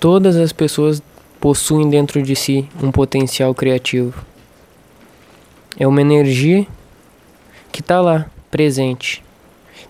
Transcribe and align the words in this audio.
Todas 0.00 0.36
as 0.36 0.52
pessoas 0.52 1.02
possuem 1.40 1.90
dentro 1.90 2.22
de 2.22 2.36
si 2.36 2.68
um 2.82 2.92
potencial 2.92 3.54
criativo. 3.54 4.24
É 5.78 5.86
uma 5.86 6.00
energia 6.00 6.66
que 7.72 7.80
está 7.80 8.00
lá, 8.00 8.26
presente, 8.50 9.22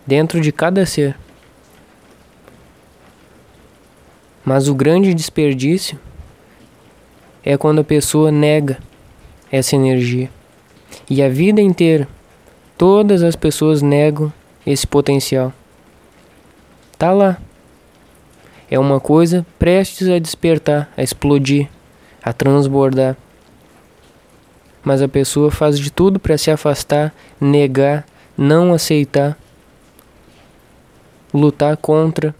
dentro 0.06 0.40
de 0.40 0.52
cada 0.52 0.84
ser. 0.86 1.16
Mas 4.44 4.66
o 4.68 4.74
grande 4.74 5.12
desperdício 5.12 5.98
é 7.44 7.56
quando 7.56 7.80
a 7.80 7.84
pessoa 7.84 8.30
nega 8.30 8.78
essa 9.52 9.76
energia. 9.76 10.30
E 11.08 11.22
a 11.22 11.28
vida 11.28 11.60
inteira, 11.60 12.08
todas 12.76 13.22
as 13.22 13.36
pessoas 13.36 13.82
negam 13.82 14.32
esse 14.66 14.86
potencial. 14.86 15.52
Tá 16.98 17.12
lá. 17.12 17.38
É 18.70 18.78
uma 18.78 19.00
coisa 19.00 19.46
prestes 19.58 20.08
a 20.08 20.18
despertar, 20.18 20.90
a 20.96 21.02
explodir, 21.02 21.68
a 22.22 22.32
transbordar. 22.32 23.16
Mas 24.82 25.02
a 25.02 25.08
pessoa 25.08 25.50
faz 25.50 25.78
de 25.78 25.90
tudo 25.90 26.18
para 26.18 26.38
se 26.38 26.50
afastar, 26.50 27.14
negar, 27.40 28.06
não 28.36 28.72
aceitar, 28.72 29.36
lutar 31.32 31.76
contra. 31.76 32.34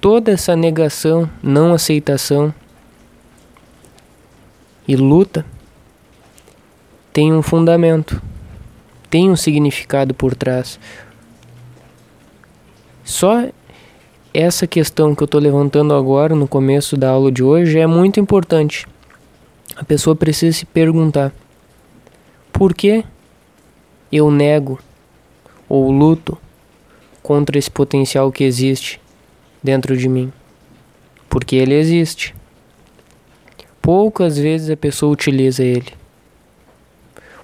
Toda 0.00 0.32
essa 0.32 0.56
negação, 0.56 1.30
não 1.42 1.72
aceitação 1.72 2.52
e 4.86 4.96
luta 4.96 5.44
tem 7.12 7.32
um 7.32 7.42
fundamento, 7.42 8.22
tem 9.10 9.30
um 9.30 9.36
significado 9.36 10.14
por 10.14 10.34
trás. 10.34 10.80
Só 13.04 13.48
essa 14.32 14.66
questão 14.66 15.14
que 15.14 15.22
eu 15.22 15.26
estou 15.26 15.40
levantando 15.40 15.92
agora 15.92 16.34
no 16.34 16.48
começo 16.48 16.96
da 16.96 17.10
aula 17.10 17.30
de 17.30 17.42
hoje 17.42 17.78
é 17.78 17.86
muito 17.86 18.20
importante. 18.20 18.86
A 19.76 19.84
pessoa 19.84 20.14
precisa 20.14 20.56
se 20.56 20.64
perguntar: 20.64 21.32
por 22.52 22.74
que 22.74 23.04
eu 24.10 24.30
nego 24.30 24.78
ou 25.68 25.90
luto 25.90 26.38
contra 27.22 27.58
esse 27.58 27.70
potencial 27.70 28.30
que 28.30 28.44
existe 28.44 29.00
dentro 29.62 29.96
de 29.96 30.08
mim? 30.08 30.32
Porque 31.28 31.56
ele 31.56 31.74
existe. 31.74 32.34
Poucas 33.80 34.38
vezes 34.38 34.70
a 34.70 34.76
pessoa 34.76 35.12
utiliza 35.12 35.64
ele. 35.64 35.92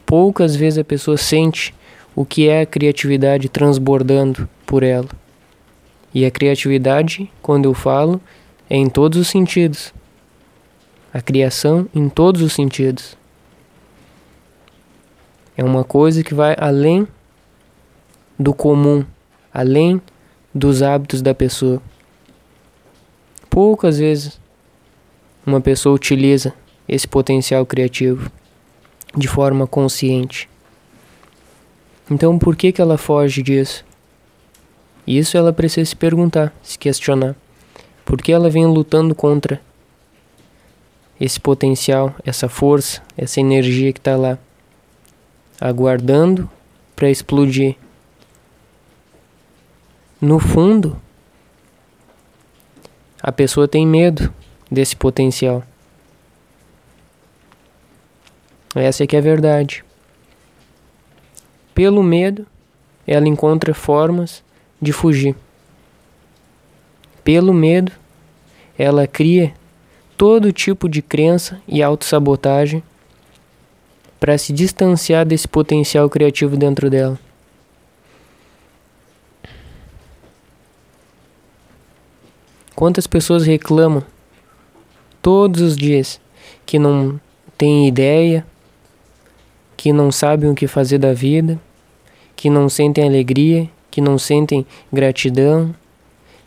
Poucas 0.06 0.55
vezes 0.55 0.79
a 0.79 0.84
pessoa 0.84 1.17
sente 1.17 1.75
o 2.14 2.25
que 2.25 2.48
é 2.48 2.62
a 2.62 2.67
criatividade 2.67 3.48
transbordando 3.48 4.48
por 4.64 4.83
ela. 4.83 5.09
E 6.12 6.25
a 6.25 6.31
criatividade, 6.31 7.31
quando 7.42 7.67
eu 7.67 7.75
falo, 7.75 8.20
é 8.69 8.77
em 8.77 8.89
todos 8.89 9.19
os 9.19 9.28
sentidos. 9.28 9.92
A 11.12 11.20
criação 11.20 11.89
em 11.95 12.09
todos 12.09 12.42
os 12.42 12.53
sentidos. 12.53 13.17
É 15.56 15.64
uma 15.64 15.84
coisa 15.84 16.23
que 16.23 16.34
vai 16.34 16.55
além 16.59 17.06
do 18.39 18.55
comum, 18.55 19.05
além 19.53 20.01
dos 20.55 20.83
hábitos 20.83 21.20
da 21.20 21.34
pessoa. 21.34 21.83
Poucas 23.51 23.98
vezes 23.98 24.41
uma 25.45 25.61
pessoa 25.61 25.95
utiliza 25.95 26.55
esse 26.86 27.09
potencial 27.09 27.64
criativo 27.67 28.31
de 29.17 29.27
forma 29.27 29.67
consciente. 29.67 30.48
Então, 32.11 32.39
por 32.39 32.55
que, 32.55 32.70
que 32.73 32.81
ela 32.81 32.97
foge 32.97 33.42
disso? 33.42 33.84
Isso 35.09 35.39
ela 35.39 35.55
precisa 35.55 35.89
se 35.89 35.97
perguntar, 35.97 36.53
se 36.62 36.78
questionar. 36.78 37.34
Por 38.05 38.20
que 38.20 38.31
ela 38.31 38.51
vem 38.51 38.67
lutando 38.67 39.14
contra 39.14 39.59
esse 41.19 41.41
potencial, 41.41 42.14
essa 42.27 42.46
força, 42.46 43.02
essa 43.17 43.41
energia 43.41 43.91
que 43.91 44.01
está 44.01 44.19
lá, 44.19 44.39
aguardando 45.58 46.46
para 46.95 47.08
explodir? 47.08 47.74
No 50.20 50.39
fundo, 50.39 51.01
a 53.23 53.33
pessoa 53.33 53.67
tem 53.67 53.86
medo 53.86 54.30
desse 54.70 54.95
potencial. 54.95 55.64
Essa 58.75 59.05
é 59.05 59.07
que 59.07 59.17
é 59.17 59.20
a 59.20 59.23
verdade. 59.23 59.83
Pelo 61.75 62.02
medo, 62.02 62.46
ela 63.07 63.27
encontra 63.27 63.73
formas 63.73 64.46
de 64.80 64.92
fugir. 64.92 65.34
Pelo 67.24 67.52
medo, 67.52 67.92
ela 68.78 69.06
cria 69.06 69.52
todo 70.16 70.52
tipo 70.52 70.89
de 70.89 71.02
crença 71.02 71.61
e 71.66 71.83
autossabotagem 71.83 72.83
para 74.18 74.36
se 74.36 74.52
distanciar 74.52 75.24
desse 75.27 75.46
potencial 75.46 76.08
criativo 76.08 76.56
dentro 76.56 76.90
dela. 76.90 77.18
Quantas 82.74 83.06
pessoas 83.06 83.45
reclamam 83.45 84.05
todos 85.20 85.60
os 85.60 85.77
dias 85.77 86.20
que 86.64 86.78
não 86.78 87.20
têm 87.56 87.89
ideia, 87.89 88.46
que 89.77 89.92
não 89.92 90.12
sabem 90.12 90.50
o 90.50 90.55
que 90.55 90.68
fazer 90.68 90.98
da 90.98 91.12
vida, 91.12 91.60
que 92.36 92.48
não 92.48 92.68
sentem 92.68 93.05
alegria, 93.05 93.68
que 93.91 94.01
não 94.01 94.19
sentem 94.19 94.67
gratidão, 94.93 95.75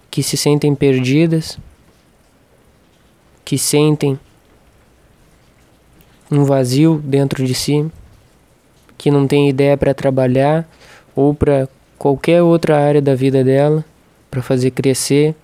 que 0.09 0.21
se 0.21 0.37
sentem 0.37 0.75
perdidas, 0.75 1.57
que 3.43 3.57
sentem 3.57 4.19
um 6.31 6.43
vazio 6.43 7.01
dentro 7.03 7.45
de 7.45 7.53
si, 7.53 7.85
que 8.97 9.11
não 9.11 9.27
tem 9.27 9.49
ideia 9.49 9.75
para 9.75 9.93
trabalhar 9.93 10.67
ou 11.15 11.33
para 11.33 11.67
qualquer 11.97 12.41
outra 12.41 12.77
área 12.77 13.01
da 13.01 13.15
vida 13.15 13.43
dela, 13.43 13.83
para 14.29 14.41
fazer 14.41 14.71
crescer, 14.71 15.35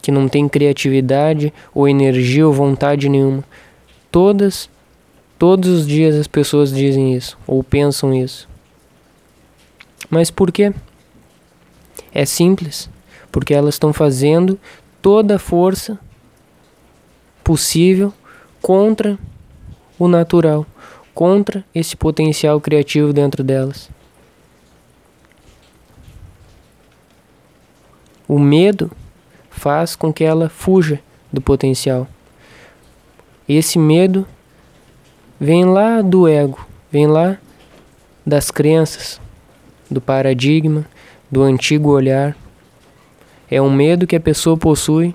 que 0.00 0.10
não 0.10 0.28
tem 0.28 0.48
criatividade 0.48 1.52
ou 1.74 1.88
energia 1.88 2.46
ou 2.46 2.52
vontade 2.52 3.08
nenhuma. 3.08 3.44
Todas, 4.10 4.68
todos 5.38 5.68
os 5.68 5.86
dias 5.86 6.14
as 6.14 6.26
pessoas 6.26 6.72
dizem 6.72 7.14
isso 7.14 7.38
ou 7.46 7.62
pensam 7.62 8.14
isso. 8.14 8.48
Mas 10.10 10.30
por 10.30 10.52
quê? 10.52 10.72
É 12.12 12.24
simples, 12.24 12.88
porque 13.32 13.54
elas 13.54 13.74
estão 13.74 13.92
fazendo 13.92 14.58
toda 15.02 15.36
a 15.36 15.38
força 15.38 15.98
possível 17.42 18.12
contra 18.62 19.18
o 19.98 20.08
natural, 20.08 20.66
contra 21.14 21.64
esse 21.74 21.96
potencial 21.96 22.60
criativo 22.60 23.12
dentro 23.12 23.44
delas. 23.44 23.90
O 28.26 28.38
medo 28.38 28.90
faz 29.50 29.94
com 29.94 30.12
que 30.12 30.24
ela 30.24 30.48
fuja 30.48 31.00
do 31.32 31.40
potencial. 31.40 32.08
Esse 33.48 33.78
medo 33.78 34.26
vem 35.38 35.66
lá 35.66 36.00
do 36.00 36.26
ego, 36.26 36.66
vem 36.90 37.06
lá 37.06 37.36
das 38.24 38.50
crenças, 38.50 39.20
do 39.90 40.00
paradigma, 40.00 40.84
do 41.30 41.42
antigo 41.42 41.90
olhar. 41.90 42.36
É 43.50 43.60
um 43.60 43.72
medo 43.72 44.06
que 44.06 44.16
a 44.16 44.20
pessoa 44.20 44.56
possui 44.56 45.14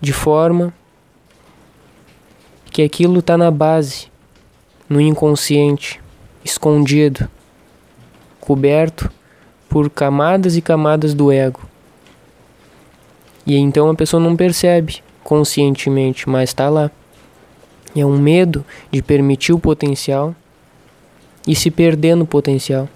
de 0.00 0.12
forma 0.12 0.72
que 2.70 2.82
aquilo 2.82 3.20
está 3.20 3.38
na 3.38 3.50
base, 3.50 4.08
no 4.88 5.00
inconsciente, 5.00 6.00
escondido, 6.44 7.28
coberto 8.40 9.10
por 9.68 9.88
camadas 9.88 10.56
e 10.56 10.60
camadas 10.60 11.14
do 11.14 11.32
ego. 11.32 11.60
E 13.46 13.56
então 13.56 13.90
a 13.90 13.94
pessoa 13.94 14.22
não 14.22 14.36
percebe 14.36 15.02
conscientemente, 15.22 16.28
mas 16.28 16.50
está 16.50 16.68
lá. 16.68 16.90
É 17.96 18.04
um 18.04 18.18
medo 18.18 18.64
de 18.90 19.02
permitir 19.02 19.52
o 19.52 19.58
potencial 19.58 20.34
e 21.46 21.54
se 21.54 21.70
perder 21.70 22.14
no 22.14 22.26
potencial. 22.26 22.88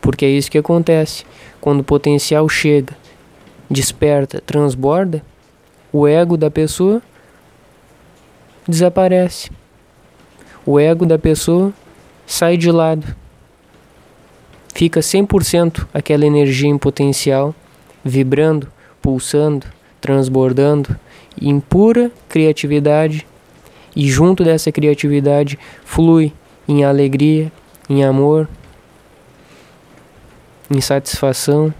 Porque 0.00 0.24
é 0.24 0.28
isso 0.28 0.50
que 0.50 0.58
acontece. 0.58 1.24
Quando 1.60 1.80
o 1.80 1.84
potencial 1.84 2.48
chega, 2.48 2.94
desperta, 3.70 4.42
transborda, 4.44 5.22
o 5.92 6.06
ego 6.06 6.36
da 6.36 6.50
pessoa 6.50 7.00
desaparece. 8.66 9.50
O 10.66 10.78
ego 10.78 11.06
da 11.06 11.18
pessoa 11.18 11.72
sai 12.26 12.56
de 12.56 12.70
lado. 12.70 13.14
Fica 14.74 15.00
100% 15.00 15.86
aquela 15.94 16.26
energia 16.26 16.68
em 16.68 16.76
potencial, 16.76 17.54
vibrando, 18.04 18.68
pulsando, 19.00 19.66
transbordando, 20.00 20.98
em 21.40 21.60
pura 21.60 22.10
criatividade, 22.28 23.26
e 23.94 24.08
junto 24.08 24.42
dessa 24.42 24.72
criatividade 24.72 25.58
flui 25.84 26.32
em 26.66 26.84
alegria, 26.84 27.52
em 27.88 28.04
amor, 28.04 28.48
em 30.70 30.80
satisfação, 30.80 31.72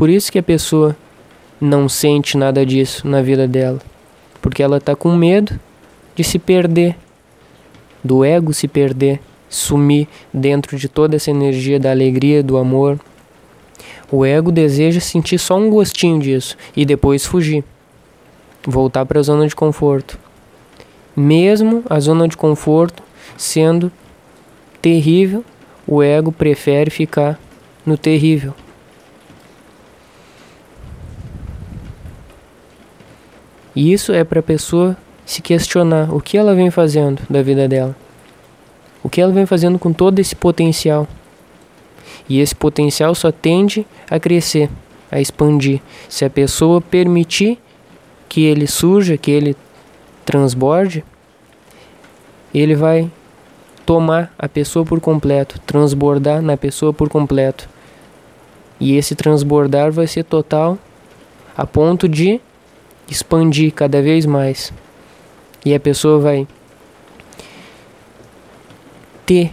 Por 0.00 0.08
isso 0.08 0.32
que 0.32 0.38
a 0.38 0.42
pessoa 0.42 0.96
não 1.60 1.86
sente 1.86 2.34
nada 2.34 2.64
disso 2.64 3.06
na 3.06 3.20
vida 3.20 3.46
dela, 3.46 3.78
porque 4.40 4.62
ela 4.62 4.78
está 4.78 4.96
com 4.96 5.14
medo 5.14 5.60
de 6.16 6.24
se 6.24 6.38
perder, 6.38 6.96
do 8.02 8.24
ego 8.24 8.54
se 8.54 8.66
perder, 8.66 9.20
sumir 9.46 10.08
dentro 10.32 10.78
de 10.78 10.88
toda 10.88 11.16
essa 11.16 11.30
energia 11.30 11.78
da 11.78 11.90
alegria, 11.90 12.42
do 12.42 12.56
amor. 12.56 12.98
O 14.10 14.24
ego 14.24 14.50
deseja 14.50 15.00
sentir 15.00 15.38
só 15.38 15.58
um 15.58 15.68
gostinho 15.68 16.18
disso 16.18 16.56
e 16.74 16.86
depois 16.86 17.26
fugir, 17.26 17.62
voltar 18.66 19.04
para 19.04 19.20
a 19.20 19.22
zona 19.22 19.46
de 19.46 19.54
conforto. 19.54 20.18
Mesmo 21.14 21.84
a 21.90 22.00
zona 22.00 22.26
de 22.26 22.38
conforto 22.38 23.02
sendo 23.40 23.90
terrível, 24.82 25.42
o 25.86 26.02
ego 26.02 26.30
prefere 26.30 26.90
ficar 26.90 27.40
no 27.86 27.96
terrível. 27.96 28.54
E 33.74 33.92
isso 33.92 34.12
é 34.12 34.22
para 34.24 34.40
a 34.40 34.42
pessoa 34.42 34.94
se 35.24 35.40
questionar 35.40 36.14
o 36.14 36.20
que 36.20 36.36
ela 36.36 36.54
vem 36.54 36.70
fazendo 36.70 37.22
da 37.30 37.40
vida 37.40 37.66
dela. 37.66 37.96
O 39.02 39.08
que 39.08 39.22
ela 39.22 39.32
vem 39.32 39.46
fazendo 39.46 39.78
com 39.78 39.90
todo 39.90 40.18
esse 40.18 40.36
potencial. 40.36 41.08
E 42.28 42.40
esse 42.40 42.54
potencial 42.54 43.14
só 43.14 43.32
tende 43.32 43.86
a 44.10 44.20
crescer, 44.20 44.68
a 45.10 45.18
expandir, 45.18 45.80
se 46.10 46.26
a 46.26 46.30
pessoa 46.30 46.80
permitir 46.80 47.58
que 48.28 48.42
ele 48.44 48.66
surja, 48.66 49.16
que 49.16 49.30
ele 49.30 49.56
transborde, 50.26 51.02
ele 52.52 52.74
vai 52.74 53.10
tomar 53.84 54.32
a 54.38 54.48
pessoa 54.48 54.84
por 54.84 55.00
completo, 55.00 55.58
transbordar 55.60 56.40
na 56.42 56.56
pessoa 56.56 56.92
por 56.92 57.08
completo. 57.08 57.68
E 58.78 58.96
esse 58.96 59.14
transbordar 59.14 59.90
vai 59.90 60.06
ser 60.06 60.24
total 60.24 60.78
a 61.56 61.66
ponto 61.66 62.08
de 62.08 62.40
expandir 63.08 63.72
cada 63.72 64.00
vez 64.00 64.24
mais. 64.24 64.72
E 65.64 65.74
a 65.74 65.80
pessoa 65.80 66.18
vai 66.18 66.46
ter 69.26 69.52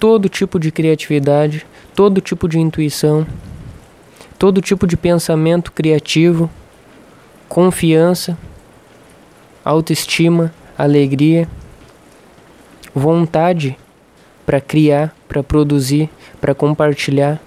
todo 0.00 0.28
tipo 0.28 0.58
de 0.58 0.72
criatividade, 0.72 1.64
todo 1.94 2.20
tipo 2.20 2.48
de 2.48 2.58
intuição, 2.58 3.26
todo 4.38 4.60
tipo 4.60 4.86
de 4.86 4.96
pensamento 4.96 5.70
criativo, 5.70 6.50
confiança, 7.48 8.36
autoestima, 9.64 10.52
alegria, 10.76 11.48
vontade 12.94 13.76
para 14.46 14.60
criar, 14.60 15.14
para 15.28 15.42
produzir, 15.42 16.08
para 16.40 16.54
compartilhar, 16.54 17.40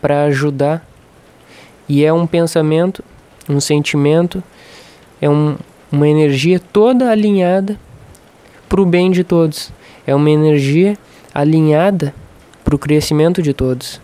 para 0.00 0.24
ajudar. 0.24 0.86
E 1.88 2.04
é 2.04 2.12
um 2.12 2.26
pensamento, 2.26 3.02
um 3.48 3.60
sentimento 3.60 4.42
é 5.20 5.28
um, 5.28 5.56
uma 5.90 6.08
energia 6.08 6.60
toda 6.60 7.10
alinhada 7.10 7.78
para 8.68 8.80
o 8.80 8.86
bem 8.86 9.10
de 9.10 9.24
todos. 9.24 9.72
É 10.06 10.14
uma 10.14 10.30
energia 10.30 10.96
alinhada 11.34 12.14
para 12.64 12.74
o 12.74 12.78
crescimento 12.78 13.42
de 13.42 13.52
todos. 13.52 14.00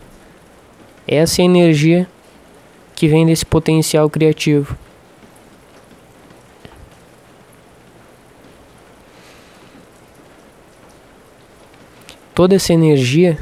Essa 1.07 1.41
é 1.41 1.45
a 1.45 1.47
energia 1.47 2.09
que 2.95 3.07
vem 3.07 3.27
desse 3.27 3.47
potencial 3.47 4.09
criativo. 4.11 4.77
Toda 12.37 12.55
essa 12.55 12.73
energia, 12.73 13.37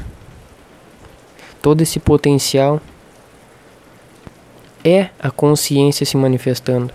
todo 1.61 1.81
esse 1.81 1.99
potencial 1.99 2.81
é 4.83 5.09
a 5.19 5.29
consciência 5.29 6.03
se 6.03 6.17
manifestando 6.17 6.91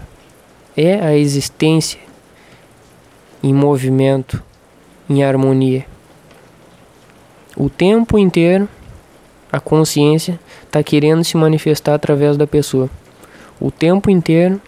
é 0.76 0.94
a 1.04 1.14
existência 1.14 2.00
em 3.42 3.52
movimento, 3.52 4.42
em 5.08 5.22
harmonia. 5.22 5.84
O 7.56 7.68
tempo 7.68 8.18
inteiro 8.18 8.68
a 9.52 9.58
consciência 9.58 10.38
está 10.64 10.82
querendo 10.82 11.24
se 11.24 11.36
manifestar 11.36 11.94
através 11.94 12.36
da 12.36 12.46
pessoa. 12.46 12.88
O 13.60 13.70
tempo 13.70 14.08
inteiro 14.08 14.60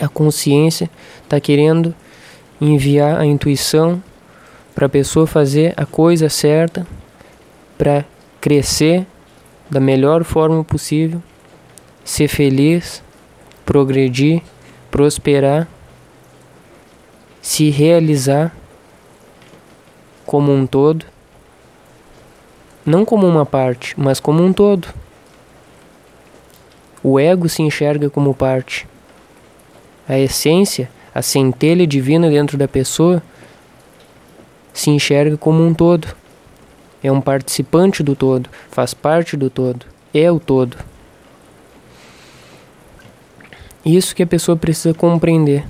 a 0.00 0.08
consciência 0.08 0.88
está 1.22 1.40
querendo 1.40 1.94
enviar 2.60 3.20
a 3.20 3.26
intuição 3.26 4.02
para 4.78 4.86
a 4.86 4.88
pessoa 4.88 5.26
fazer 5.26 5.74
a 5.76 5.84
coisa 5.84 6.28
certa 6.28 6.86
para 7.76 8.04
crescer 8.40 9.04
da 9.68 9.80
melhor 9.80 10.22
forma 10.22 10.62
possível, 10.62 11.20
ser 12.04 12.28
feliz, 12.28 13.02
progredir 13.66 14.40
prosperar, 14.88 15.66
se 17.42 17.70
realizar 17.70 18.54
como 20.24 20.54
um 20.54 20.64
todo, 20.64 21.04
não 22.86 23.04
como 23.04 23.26
uma 23.26 23.44
parte, 23.44 23.98
mas 23.98 24.20
como 24.20 24.44
um 24.44 24.52
todo. 24.52 24.86
O 27.02 27.18
ego 27.18 27.48
se 27.48 27.62
enxerga 27.62 28.08
como 28.08 28.32
parte. 28.32 28.86
A 30.08 30.16
essência, 30.16 30.88
a 31.12 31.20
centelha 31.20 31.84
divina 31.84 32.30
dentro 32.30 32.56
da 32.56 32.68
pessoa, 32.68 33.20
se 34.78 34.90
enxerga 34.90 35.36
como 35.36 35.66
um 35.66 35.74
todo. 35.74 36.06
É 37.02 37.10
um 37.10 37.20
participante 37.20 38.02
do 38.02 38.14
todo, 38.14 38.48
faz 38.70 38.94
parte 38.94 39.36
do 39.36 39.50
todo, 39.50 39.86
é 40.14 40.30
o 40.30 40.38
todo. 40.38 40.76
Isso 43.84 44.14
que 44.14 44.22
a 44.22 44.26
pessoa 44.26 44.56
precisa 44.56 44.94
compreender. 44.94 45.64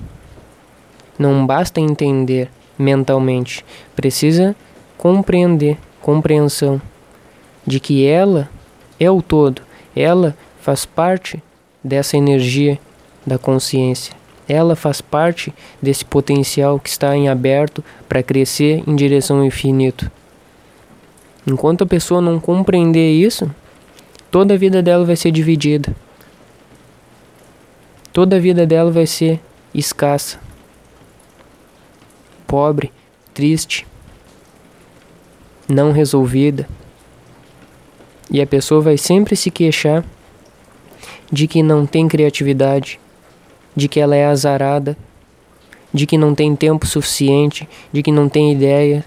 Não 1.17 1.45
basta 1.45 1.79
entender 1.79 2.49
mentalmente, 2.77 3.65
precisa 3.95 4.55
compreender, 4.97 5.77
compreensão 6.01 6.81
de 7.65 7.79
que 7.79 8.05
ela 8.05 8.49
é 8.99 9.09
o 9.09 9.21
todo, 9.21 9.61
ela 9.95 10.35
faz 10.61 10.85
parte 10.85 11.41
dessa 11.83 12.17
energia 12.17 12.79
da 13.25 13.37
consciência. 13.37 14.18
Ela 14.49 14.75
faz 14.75 14.99
parte 14.99 15.53
desse 15.81 16.03
potencial 16.03 16.79
que 16.79 16.89
está 16.89 17.15
em 17.15 17.29
aberto 17.29 17.81
para 18.09 18.23
crescer 18.23 18.83
em 18.85 18.95
direção 18.95 19.37
ao 19.37 19.45
infinito. 19.45 20.11
Enquanto 21.47 21.83
a 21.83 21.87
pessoa 21.87 22.19
não 22.19 22.39
compreender 22.39 23.13
isso, 23.13 23.49
toda 24.29 24.55
a 24.55 24.57
vida 24.57 24.81
dela 24.81 25.05
vai 25.05 25.15
ser 25.15 25.31
dividida 25.31 25.95
toda 28.19 28.35
a 28.35 28.39
vida 28.39 28.65
dela 28.65 28.91
vai 28.91 29.05
ser 29.05 29.39
escassa, 29.73 30.39
pobre, 32.45 32.91
triste, 33.33 33.87
não 35.67 35.91
resolvida. 35.91 36.67
E 38.29 38.41
a 38.41 38.47
pessoa 38.47 38.81
vai 38.81 38.97
sempre 38.97 39.35
se 39.35 39.49
queixar 39.49 40.03
de 41.31 41.47
que 41.47 41.63
não 41.63 41.85
tem 41.85 42.07
criatividade, 42.07 42.99
de 43.79 43.87
que 43.87 43.99
ela 43.99 44.15
é 44.15 44.25
azarada, 44.25 44.95
de 45.91 46.05
que 46.05 46.17
não 46.17 46.35
tem 46.35 46.55
tempo 46.55 46.85
suficiente, 46.85 47.67
de 47.91 48.03
que 48.03 48.11
não 48.11 48.29
tem 48.29 48.51
ideia. 48.51 49.03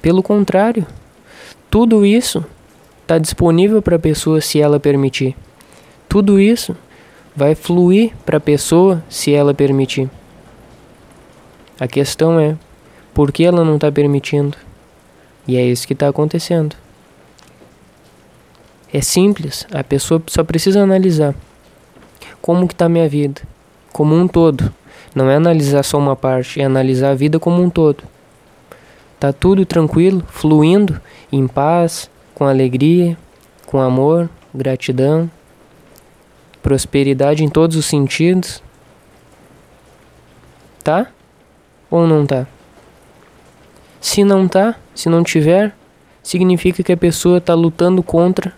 Pelo 0.00 0.22
contrário, 0.22 0.86
tudo 1.68 2.06
isso 2.06 2.44
está 3.02 3.18
disponível 3.18 3.82
para 3.82 3.96
a 3.96 3.98
pessoa 3.98 4.40
se 4.40 4.60
ela 4.60 4.78
permitir. 4.78 5.36
Tudo 6.08 6.40
isso 6.40 6.76
vai 7.34 7.54
fluir 7.54 8.12
para 8.24 8.38
a 8.38 8.40
pessoa 8.40 9.02
se 9.08 9.34
ela 9.34 9.52
permitir. 9.52 10.08
A 11.78 11.88
questão 11.88 12.38
é 12.38 12.56
por 13.12 13.32
que 13.32 13.44
ela 13.44 13.64
não 13.64 13.74
está 13.74 13.90
permitindo? 13.90 14.56
E 15.46 15.56
é 15.56 15.64
isso 15.66 15.86
que 15.86 15.92
está 15.92 16.08
acontecendo. 16.08 16.76
É 18.92 19.00
simples, 19.00 19.66
a 19.72 19.82
pessoa 19.82 20.22
só 20.28 20.44
precisa 20.44 20.80
analisar 20.80 21.34
como 22.44 22.68
que 22.68 22.74
está 22.74 22.84
a 22.84 22.90
minha 22.90 23.08
vida, 23.08 23.40
como 23.90 24.14
um 24.14 24.28
todo. 24.28 24.70
Não 25.14 25.30
é 25.30 25.36
analisar 25.36 25.82
só 25.82 25.96
uma 25.96 26.14
parte, 26.14 26.60
é 26.60 26.64
analisar 26.66 27.12
a 27.12 27.14
vida 27.14 27.40
como 27.40 27.62
um 27.62 27.70
todo. 27.70 28.04
Tá 29.18 29.32
tudo 29.32 29.64
tranquilo, 29.64 30.22
fluindo, 30.28 31.00
em 31.32 31.48
paz, 31.48 32.10
com 32.34 32.44
alegria, 32.44 33.16
com 33.64 33.80
amor, 33.80 34.28
gratidão 34.54 35.30
prosperidade 36.62 37.42
em 37.42 37.48
todos 37.48 37.78
os 37.78 37.86
sentidos? 37.86 38.62
Tá? 40.82 41.06
Ou 41.90 42.06
não 42.06 42.26
tá? 42.26 42.46
Se 44.02 44.22
não 44.22 44.46
tá, 44.46 44.74
se 44.94 45.08
não 45.08 45.24
tiver, 45.24 45.74
significa 46.22 46.82
que 46.82 46.92
a 46.92 46.96
pessoa 46.96 47.38
está 47.38 47.54
lutando 47.54 48.02
contra 48.02 48.52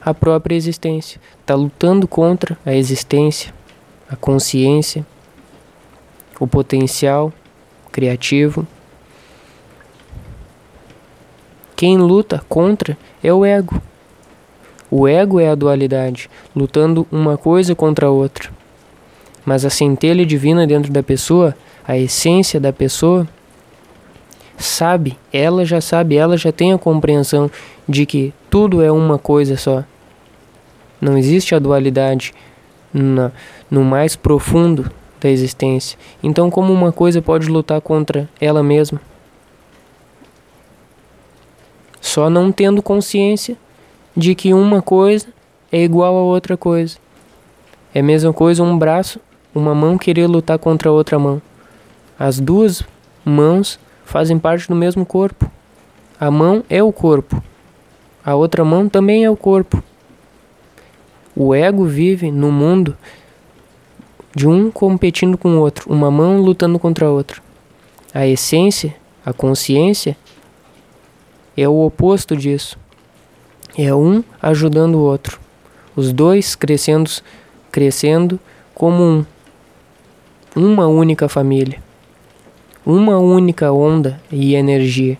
a 0.00 0.14
própria 0.14 0.54
existência, 0.54 1.20
está 1.40 1.54
lutando 1.54 2.06
contra 2.06 2.58
a 2.64 2.74
existência, 2.74 3.52
a 4.08 4.16
consciência, 4.16 5.06
o 6.38 6.46
potencial 6.46 7.32
criativo. 7.90 8.66
Quem 11.74 11.96
luta 11.98 12.44
contra 12.48 12.96
é 13.22 13.32
o 13.32 13.44
ego. 13.44 13.80
O 14.90 15.06
ego 15.06 15.38
é 15.38 15.50
a 15.50 15.54
dualidade, 15.54 16.30
lutando 16.54 17.06
uma 17.10 17.36
coisa 17.36 17.74
contra 17.74 18.06
a 18.06 18.10
outra. 18.10 18.50
Mas 19.44 19.64
a 19.64 19.70
centelha 19.70 20.24
divina 20.24 20.66
dentro 20.66 20.92
da 20.92 21.02
pessoa, 21.02 21.54
a 21.86 21.96
essência 21.96 22.58
da 22.58 22.72
pessoa, 22.72 23.28
sabe, 24.58 25.16
ela 25.32 25.64
já 25.64 25.80
sabe, 25.80 26.16
ela 26.16 26.36
já 26.36 26.52
tem 26.52 26.72
a 26.72 26.78
compreensão 26.78 27.50
de 27.88 28.04
que 28.04 28.34
tudo 28.50 28.82
é 28.82 28.90
uma 28.90 29.18
coisa 29.18 29.56
só. 29.56 29.84
Não 31.00 31.16
existe 31.16 31.54
a 31.54 31.58
dualidade 31.58 32.34
na, 32.92 33.30
no 33.70 33.84
mais 33.84 34.16
profundo 34.16 34.90
da 35.20 35.30
existência. 35.30 35.98
Então, 36.22 36.50
como 36.50 36.72
uma 36.72 36.92
coisa 36.92 37.22
pode 37.22 37.48
lutar 37.48 37.80
contra 37.80 38.28
ela 38.40 38.62
mesma? 38.62 39.00
Só 42.00 42.28
não 42.28 42.50
tendo 42.50 42.82
consciência 42.82 43.56
de 44.16 44.34
que 44.34 44.52
uma 44.52 44.82
coisa 44.82 45.28
é 45.70 45.82
igual 45.82 46.16
a 46.16 46.22
outra 46.22 46.56
coisa. 46.56 46.98
É 47.94 48.00
a 48.00 48.02
mesma 48.02 48.32
coisa 48.32 48.62
um 48.62 48.76
braço, 48.76 49.20
uma 49.54 49.74
mão 49.74 49.96
querer 49.96 50.26
lutar 50.26 50.58
contra 50.58 50.88
a 50.88 50.92
outra 50.92 51.18
mão. 51.18 51.40
As 52.18 52.40
duas 52.40 52.82
mãos 53.24 53.78
fazem 54.08 54.38
parte 54.38 54.66
do 54.66 54.74
mesmo 54.74 55.04
corpo. 55.04 55.50
A 56.18 56.30
mão 56.30 56.64
é 56.70 56.82
o 56.82 56.90
corpo. 56.90 57.42
A 58.24 58.34
outra 58.34 58.64
mão 58.64 58.88
também 58.88 59.22
é 59.22 59.30
o 59.30 59.36
corpo. 59.36 59.82
O 61.36 61.54
ego 61.54 61.84
vive 61.84 62.32
no 62.32 62.50
mundo 62.50 62.96
de 64.34 64.48
um 64.48 64.70
competindo 64.70 65.36
com 65.36 65.50
o 65.50 65.60
outro, 65.60 65.92
uma 65.92 66.10
mão 66.10 66.40
lutando 66.40 66.78
contra 66.78 67.06
a 67.06 67.10
outra. 67.10 67.42
A 68.14 68.26
essência, 68.26 68.96
a 69.24 69.32
consciência, 69.32 70.16
é 71.54 71.68
o 71.68 71.84
oposto 71.84 72.34
disso. 72.34 72.78
É 73.76 73.94
um 73.94 74.24
ajudando 74.40 74.94
o 74.94 75.02
outro. 75.02 75.38
Os 75.94 76.14
dois 76.14 76.54
crescendo, 76.54 77.10
crescendo 77.70 78.40
como 78.74 79.02
um. 79.02 79.26
Uma 80.56 80.86
única 80.86 81.28
família. 81.28 81.87
Uma 82.84 83.18
única 83.18 83.72
onda 83.72 84.20
e 84.30 84.54
energia. 84.54 85.18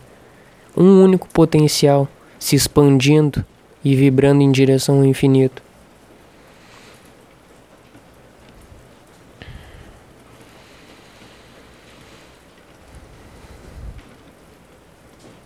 Um 0.76 1.02
único 1.02 1.28
potencial 1.28 2.08
se 2.38 2.56
expandindo 2.56 3.44
e 3.84 3.94
vibrando 3.94 4.42
em 4.42 4.50
direção 4.50 4.98
ao 4.98 5.04
infinito. 5.04 5.62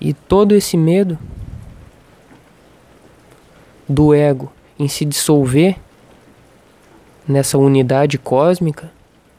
E 0.00 0.12
todo 0.12 0.52
esse 0.52 0.76
medo 0.76 1.16
do 3.88 4.12
ego 4.12 4.52
em 4.78 4.88
se 4.88 5.04
dissolver 5.04 5.76
nessa 7.26 7.56
unidade 7.56 8.18
cósmica 8.18 8.90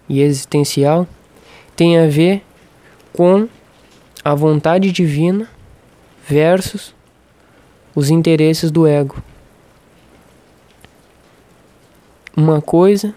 e 0.08 0.22
existencial 0.22 1.06
tem 1.76 2.00
a 2.00 2.08
ver 2.08 2.44
com 3.14 3.48
a 4.24 4.36
vontade 4.36 4.92
divina 4.92 5.50
versus 6.28 6.94
os 7.96 8.10
interesses 8.10 8.72
do 8.72 8.86
ego. 8.88 9.22
Uma 12.36 12.62
coisa 12.62 13.14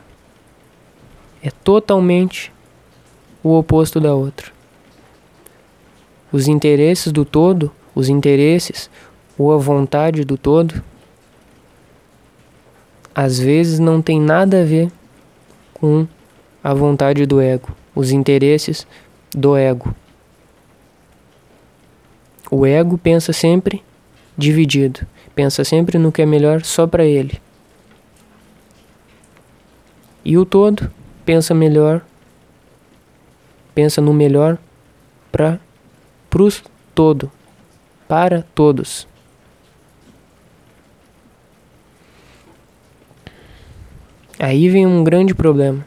é 1.42 1.50
totalmente 1.50 2.52
o 3.42 3.56
oposto 3.56 3.98
da 3.98 4.14
outra 4.14 4.56
os 6.32 6.48
interesses 6.48 7.12
do 7.12 7.24
todo, 7.24 7.72
os 7.94 8.08
interesses 8.08 8.90
ou 9.38 9.52
a 9.52 9.56
vontade 9.56 10.24
do 10.24 10.36
todo, 10.36 10.82
às 13.14 13.38
vezes 13.38 13.78
não 13.78 14.02
tem 14.02 14.20
nada 14.20 14.60
a 14.60 14.64
ver 14.64 14.90
com 15.72 16.06
a 16.62 16.74
vontade 16.74 17.24
do 17.24 17.40
ego, 17.40 17.70
os 17.94 18.10
interesses 18.10 18.86
do 19.36 19.54
ego. 19.54 19.94
O 22.50 22.64
ego 22.64 22.96
pensa 22.96 23.34
sempre 23.34 23.84
dividido, 24.36 25.06
pensa 25.34 25.62
sempre 25.62 25.98
no 25.98 26.10
que 26.10 26.22
é 26.22 26.26
melhor 26.26 26.64
só 26.64 26.86
para 26.86 27.04
ele. 27.04 27.38
E 30.24 30.38
o 30.38 30.46
todo 30.46 30.90
pensa 31.24 31.54
melhor, 31.54 32.02
pensa 33.74 34.00
no 34.00 34.14
melhor 34.14 34.58
para 35.30 35.60
Cruz 36.36 36.62
todo, 36.94 37.32
para 38.06 38.42
todos. 38.54 39.08
Aí 44.38 44.68
vem 44.68 44.86
um 44.86 45.02
grande 45.02 45.34
problema. 45.34 45.86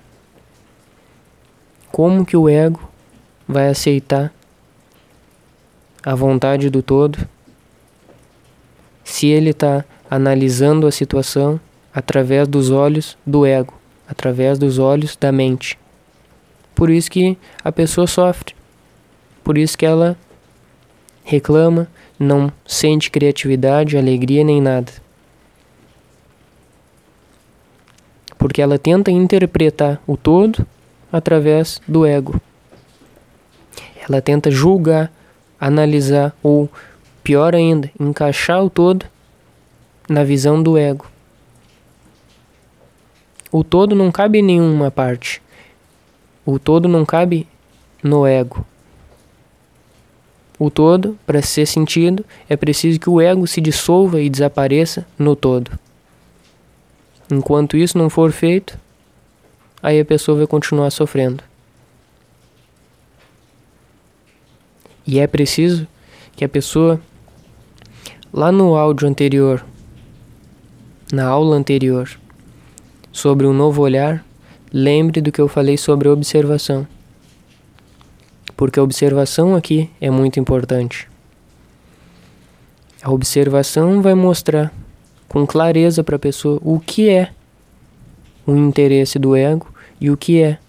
Como 1.92 2.26
que 2.26 2.36
o 2.36 2.50
ego 2.50 2.89
vai 3.50 3.68
aceitar 3.68 4.32
a 6.06 6.14
vontade 6.14 6.70
do 6.70 6.84
todo 6.84 7.28
se 9.04 9.26
ele 9.26 9.50
está 9.50 9.84
analisando 10.08 10.86
a 10.86 10.92
situação 10.92 11.60
através 11.92 12.48
dos 12.48 12.70
olhos 12.70 13.18
do 13.26 13.48
ego, 13.48 13.74
através 14.08 14.60
dos 14.60 14.78
olhos 14.78 15.16
da 15.16 15.32
mente? 15.32 15.80
Por 16.76 16.92
isso 16.92 17.10
que 17.10 17.36
a 17.64 17.72
pessoa 17.72 18.06
sofre. 18.06 18.54
Por 19.44 19.58
isso 19.58 19.76
que 19.76 19.86
ela 19.86 20.16
reclama, 21.24 21.88
não 22.20 22.52
sente 22.68 23.10
criatividade, 23.10 23.98
alegria 23.98 24.44
nem 24.44 24.62
nada. 24.62 24.92
Porque 28.38 28.62
ela 28.62 28.78
tenta 28.78 29.10
interpretar 29.10 30.00
o 30.06 30.16
todo 30.16 30.66
através 31.12 31.82
do 31.88 32.06
ego. 32.06 32.40
Ela 34.10 34.22
tenta 34.22 34.50
julgar, 34.50 35.12
analisar 35.60 36.36
ou, 36.42 36.68
pior 37.24 37.54
ainda, 37.54 37.92
encaixar 38.00 38.64
o 38.64 38.70
todo 38.70 39.06
na 40.10 40.24
visão 40.24 40.62
do 40.62 40.76
ego. 40.78 41.06
O 43.52 43.64
todo 43.64 43.96
não 43.96 44.12
cabe 44.12 44.40
em 44.40 44.44
nenhuma 44.44 44.90
parte. 44.90 45.42
O 46.44 46.58
todo 46.58 46.88
não 46.88 47.06
cabe 47.06 47.48
no 48.04 48.26
ego. 48.26 48.66
O 50.58 50.70
todo, 50.70 51.18
para 51.26 51.42
ser 51.42 51.66
sentido, 51.66 52.26
é 52.50 52.58
preciso 52.58 53.00
que 53.00 53.10
o 53.10 53.22
ego 53.22 53.48
se 53.48 53.62
dissolva 53.62 54.20
e 54.20 54.30
desapareça 54.30 55.06
no 55.18 55.36
todo. 55.36 55.72
Enquanto 57.32 57.78
isso 57.78 57.98
não 57.98 58.10
for 58.10 58.32
feito, 58.32 58.78
aí 59.82 60.00
a 60.00 60.06
pessoa 60.06 60.40
vai 60.40 60.48
continuar 60.48 60.90
sofrendo. 60.90 61.44
E 65.10 65.20
é 65.20 65.26
preciso 65.26 65.88
que 66.36 66.46
a 66.46 66.50
pessoa, 66.50 67.02
lá 68.32 68.52
no 68.52 68.76
áudio 68.76 69.08
anterior, 69.08 69.66
na 71.12 71.26
aula 71.26 71.56
anterior, 71.56 72.08
sobre 73.12 73.48
um 73.48 73.54
novo 73.54 73.82
olhar, 73.82 74.24
lembre 74.72 75.22
do 75.22 75.32
que 75.32 75.42
eu 75.42 75.48
falei 75.48 75.78
sobre 75.78 76.08
observação 76.08 76.86
porque 78.60 78.78
a 78.78 78.84
observação 78.84 79.56
aqui 79.56 79.90
é 80.02 80.10
muito 80.10 80.38
importante. 80.38 81.08
A 83.02 83.10
observação 83.10 84.02
vai 84.02 84.14
mostrar 84.14 84.74
com 85.30 85.48
clareza 85.48 86.04
para 86.04 86.18
a 86.18 86.20
pessoa 86.20 86.60
o 86.62 86.78
que 86.78 87.08
é 87.08 87.32
o 88.46 88.54
interesse 88.58 89.18
do 89.18 89.34
ego 89.34 89.74
e 90.02 90.12
o 90.12 90.18
que 90.18 90.42
é 90.42 90.60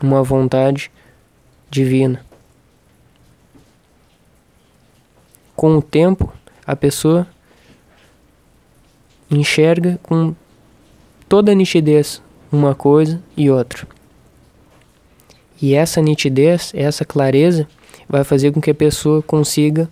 uma 0.00 0.22
vontade 0.22 0.88
divina. 1.68 2.24
Com 5.56 5.78
o 5.78 5.82
tempo, 5.82 6.30
a 6.66 6.76
pessoa 6.76 7.26
enxerga 9.30 9.98
com 10.02 10.34
toda 11.26 11.54
nitidez 11.54 12.22
uma 12.52 12.74
coisa 12.74 13.22
e 13.34 13.50
outra. 13.50 13.88
E 15.60 15.74
essa 15.74 16.02
nitidez, 16.02 16.72
essa 16.74 17.06
clareza, 17.06 17.66
vai 18.06 18.22
fazer 18.22 18.52
com 18.52 18.60
que 18.60 18.70
a 18.70 18.74
pessoa 18.74 19.22
consiga 19.22 19.88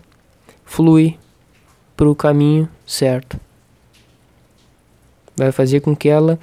fluir 0.66 1.16
para 1.96 2.10
o 2.10 2.14
caminho 2.14 2.68
certo. 2.86 3.40
Vai 5.34 5.50
fazer 5.50 5.80
com 5.80 5.96
que 5.96 6.10
ela 6.10 6.38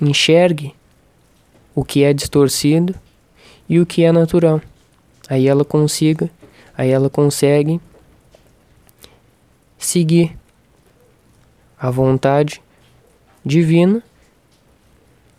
enxergue 0.00 0.74
o 1.74 1.84
que 1.84 2.02
é 2.02 2.12
distorcido 2.12 2.92
e 3.68 3.78
o 3.78 3.86
que 3.86 4.02
é 4.02 4.10
natural. 4.10 4.60
Aí 5.28 5.46
ela 5.46 5.64
consiga, 5.64 6.28
aí 6.76 6.90
ela 6.90 7.08
consegue 7.08 7.80
seguir 9.86 10.36
a 11.78 11.90
vontade 11.90 12.62
divina 13.44 14.02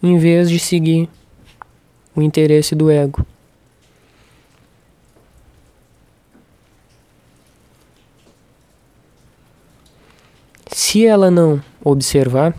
em 0.02 0.18
vez 0.18 0.50
de 0.50 0.60
seguir 0.60 1.10
o 2.16 2.22
interesse 2.22 2.76
do 2.76 2.90
ego. 2.90 3.26
se 10.96 11.06
ela 11.06 11.30
não 11.30 11.62
observar, 11.84 12.56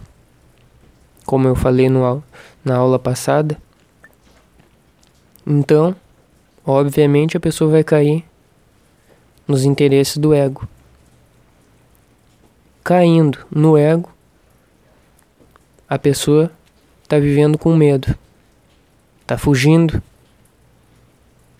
como 1.25 1.49
eu 1.49 1.55
falei 1.55 1.89
no, 1.89 2.23
na 2.63 2.77
aula 2.77 2.99
passada, 2.99 3.57
então, 5.47 5.97
obviamente, 6.63 7.35
a 7.35 7.41
pessoa 7.41 7.71
vai 7.71 7.83
cair 7.83 8.23
nos 9.49 9.65
interesses 9.65 10.19
do 10.19 10.35
ego. 10.35 10.69
Caindo 12.87 13.45
no 13.51 13.77
ego, 13.77 14.09
a 15.89 15.99
pessoa 15.99 16.53
está 17.03 17.19
vivendo 17.19 17.59
com 17.59 17.75
medo, 17.75 18.17
está 19.23 19.37
fugindo, 19.37 20.01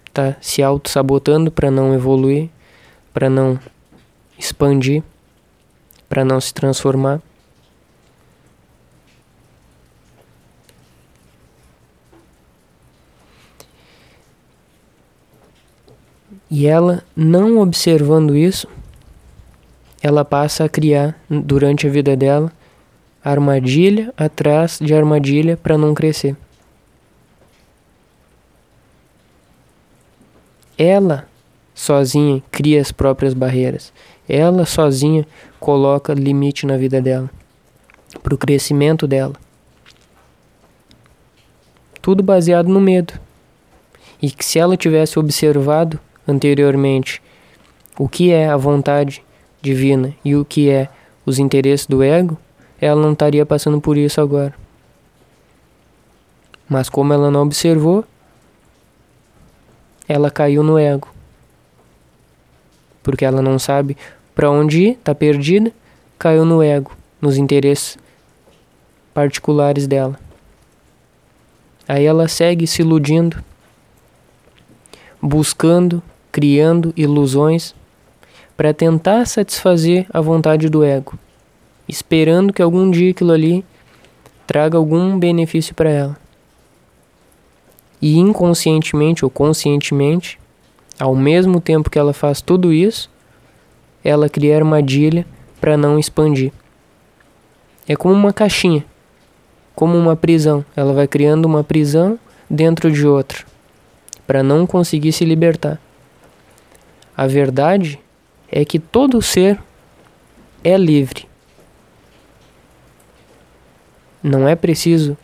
está 0.07 0.37
se 0.41 0.63
auto-sabotando 0.63 1.51
para 1.51 1.69
não 1.69 1.93
evoluir, 1.93 2.49
para 3.13 3.29
não 3.29 3.59
expandir, 4.39 5.03
para 6.09 6.25
não 6.25 6.41
se 6.41 6.55
transformar. 6.55 7.21
E 16.49 16.69
ela, 16.69 17.03
não 17.17 17.59
observando 17.59 18.37
isso, 18.37 18.69
ela 20.07 20.25
passa 20.25 20.65
a 20.65 20.69
criar 20.69 21.21
durante 21.29 21.85
a 21.85 21.91
vida 21.91 22.17
dela 22.17 22.53
armadilha 23.25 24.15
atrás 24.17 24.79
de 24.81 24.95
armadilha 24.95 25.57
para 25.57 25.77
não 25.77 25.93
crescer. 25.93 26.37
Ela 30.79 31.27
sozinha 31.75 32.41
cria 32.53 32.81
as 32.81 32.93
próprias 32.93 33.35
barreiras. 33.35 33.93
Ela 34.29 34.65
sozinha 34.65 35.27
coloca 35.59 36.15
limite 36.15 36.67
na 36.67 36.77
vida 36.77 37.03
dela, 37.03 37.29
para 38.23 38.35
o 38.35 38.39
crescimento 38.39 39.09
dela. 39.09 39.35
Tudo 42.01 42.23
baseado 42.23 42.69
no 42.69 42.81
medo. 42.81 43.13
E 44.23 44.31
que 44.31 44.45
se 44.45 44.61
ela 44.61 44.77
tivesse 44.77 45.19
observado 45.19 45.99
anteriormente 46.29 47.21
o 47.99 48.09
que 48.09 48.31
é 48.31 48.49
a 48.49 48.57
vontade 48.57 49.26
divina 49.67 50.15
e 50.25 50.37
o 50.37 50.45
que 50.45 50.71
é 50.71 50.89
os 51.25 51.39
interesses 51.39 51.87
do 51.87 52.03
ego, 52.03 52.39
ela 52.81 53.01
não 53.01 53.13
estaria 53.13 53.45
passando 53.45 53.81
por 53.81 53.97
isso 53.97 54.21
agora. 54.21 54.55
Mas 56.69 56.89
como 56.89 57.13
ela 57.13 57.31
não 57.31 57.43
observou, 57.43 58.05
ela 60.09 60.31
caiu 60.31 60.63
no 60.63 60.79
ego. 60.79 61.09
Porque 63.03 63.25
ela 63.25 63.43
não 63.43 63.59
sabe 63.59 63.97
para 64.35 64.51
onde 64.51 64.83
ir, 64.83 64.91
está 64.93 65.15
perdida, 65.15 65.73
caiu 66.19 66.45
no 66.45 66.63
ego, 66.63 66.93
nos 67.21 67.37
interesses 67.37 67.99
particulares 69.13 69.87
dela. 69.87 70.19
Aí 71.89 72.05
ela 72.05 72.29
segue 72.29 72.67
se 72.67 72.83
iludindo, 72.83 73.43
buscando 75.21 76.03
criando 76.31 76.93
ilusões 76.97 77.75
para 78.57 78.73
tentar 78.73 79.27
satisfazer 79.27 80.07
a 80.11 80.21
vontade 80.21 80.69
do 80.69 80.83
ego, 80.83 81.19
esperando 81.87 82.53
que 82.53 82.63
algum 82.63 82.91
dia 82.91 83.11
aquilo 83.11 83.33
ali 83.33 83.65
traga 84.47 84.79
algum 84.79 85.19
benefício 85.19 85.75
para 85.75 85.91
ela. 85.91 86.17
E 88.01 88.17
inconscientemente 88.19 89.25
ou 89.25 89.31
conscientemente, 89.31 90.39
ao 90.99 91.15
mesmo 91.15 91.61
tempo 91.61 91.91
que 91.91 91.99
ela 91.99 92.13
faz 92.13 92.41
tudo 92.41 92.73
isso, 92.73 93.11
ela 94.03 94.29
cria 94.29 94.57
armadilha 94.57 95.27
para 95.61 95.77
não 95.77 95.99
expandir. 95.99 96.53
É 97.89 97.97
como 97.97 98.15
uma 98.15 98.33
caixinha, 98.33 98.85
como 99.75 99.97
uma 99.97 100.17
prisão. 100.17 100.65
Ela 100.75 100.93
vai 100.93 101.07
criando 101.07 101.45
uma 101.45 101.65
prisão 101.65 102.19
dentro 102.49 102.91
de 102.91 103.07
outra, 103.07 103.45
para 104.27 104.43
não 104.43 104.67
conseguir 104.67 105.13
se 105.13 105.25
libertar. 105.25 105.81
A 107.17 107.27
verdade 107.27 107.99
é 108.51 108.65
que 108.65 108.79
todo 108.79 109.21
ser 109.21 109.59
é 110.63 110.77
livre. 110.77 111.29
Não 114.23 114.49
é 114.49 114.57
preciso 114.57 115.17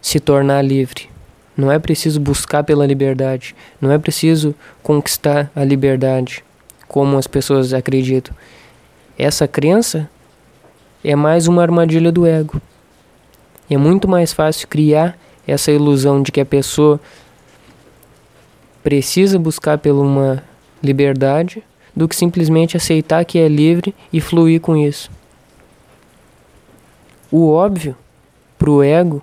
se 0.00 0.20
tornar 0.20 0.62
livre. 0.62 1.08
Não 1.56 1.70
é 1.70 1.78
preciso 1.78 2.20
buscar 2.20 2.64
pela 2.64 2.86
liberdade. 2.86 3.54
Não 3.80 3.90
é 3.90 3.98
preciso 3.98 4.54
conquistar 4.82 5.50
a 5.54 5.64
liberdade, 5.64 6.44
como 6.88 7.16
as 7.16 7.26
pessoas 7.26 7.72
acreditam. 7.72 8.34
Essa 9.16 9.46
crença 9.46 10.10
é 11.02 11.14
mais 11.14 11.46
uma 11.46 11.62
armadilha 11.62 12.10
do 12.10 12.26
ego. 12.26 12.60
É 13.70 13.76
muito 13.76 14.06
mais 14.08 14.32
fácil 14.32 14.68
criar 14.68 15.16
essa 15.46 15.70
ilusão 15.70 16.22
de 16.22 16.32
que 16.32 16.40
a 16.40 16.46
pessoa 16.46 17.00
precisa 18.82 19.38
buscar 19.38 19.78
por 19.78 19.92
uma 19.92 20.42
liberdade 20.84 21.62
do 21.94 22.08
que 22.08 22.16
simplesmente 22.16 22.76
aceitar 22.76 23.24
que 23.24 23.38
é 23.38 23.48
livre 23.48 23.94
e 24.12 24.20
fluir 24.20 24.60
com 24.60 24.76
isso. 24.76 25.10
O 27.30 27.50
óbvio, 27.50 27.96
para 28.58 28.70
o 28.70 28.82
ego, 28.82 29.22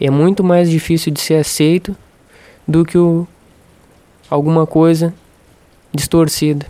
é 0.00 0.10
muito 0.10 0.42
mais 0.42 0.68
difícil 0.68 1.12
de 1.12 1.20
ser 1.20 1.34
aceito 1.34 1.96
do 2.66 2.84
que 2.84 2.98
o, 2.98 3.26
alguma 4.28 4.66
coisa 4.66 5.14
distorcida. 5.92 6.66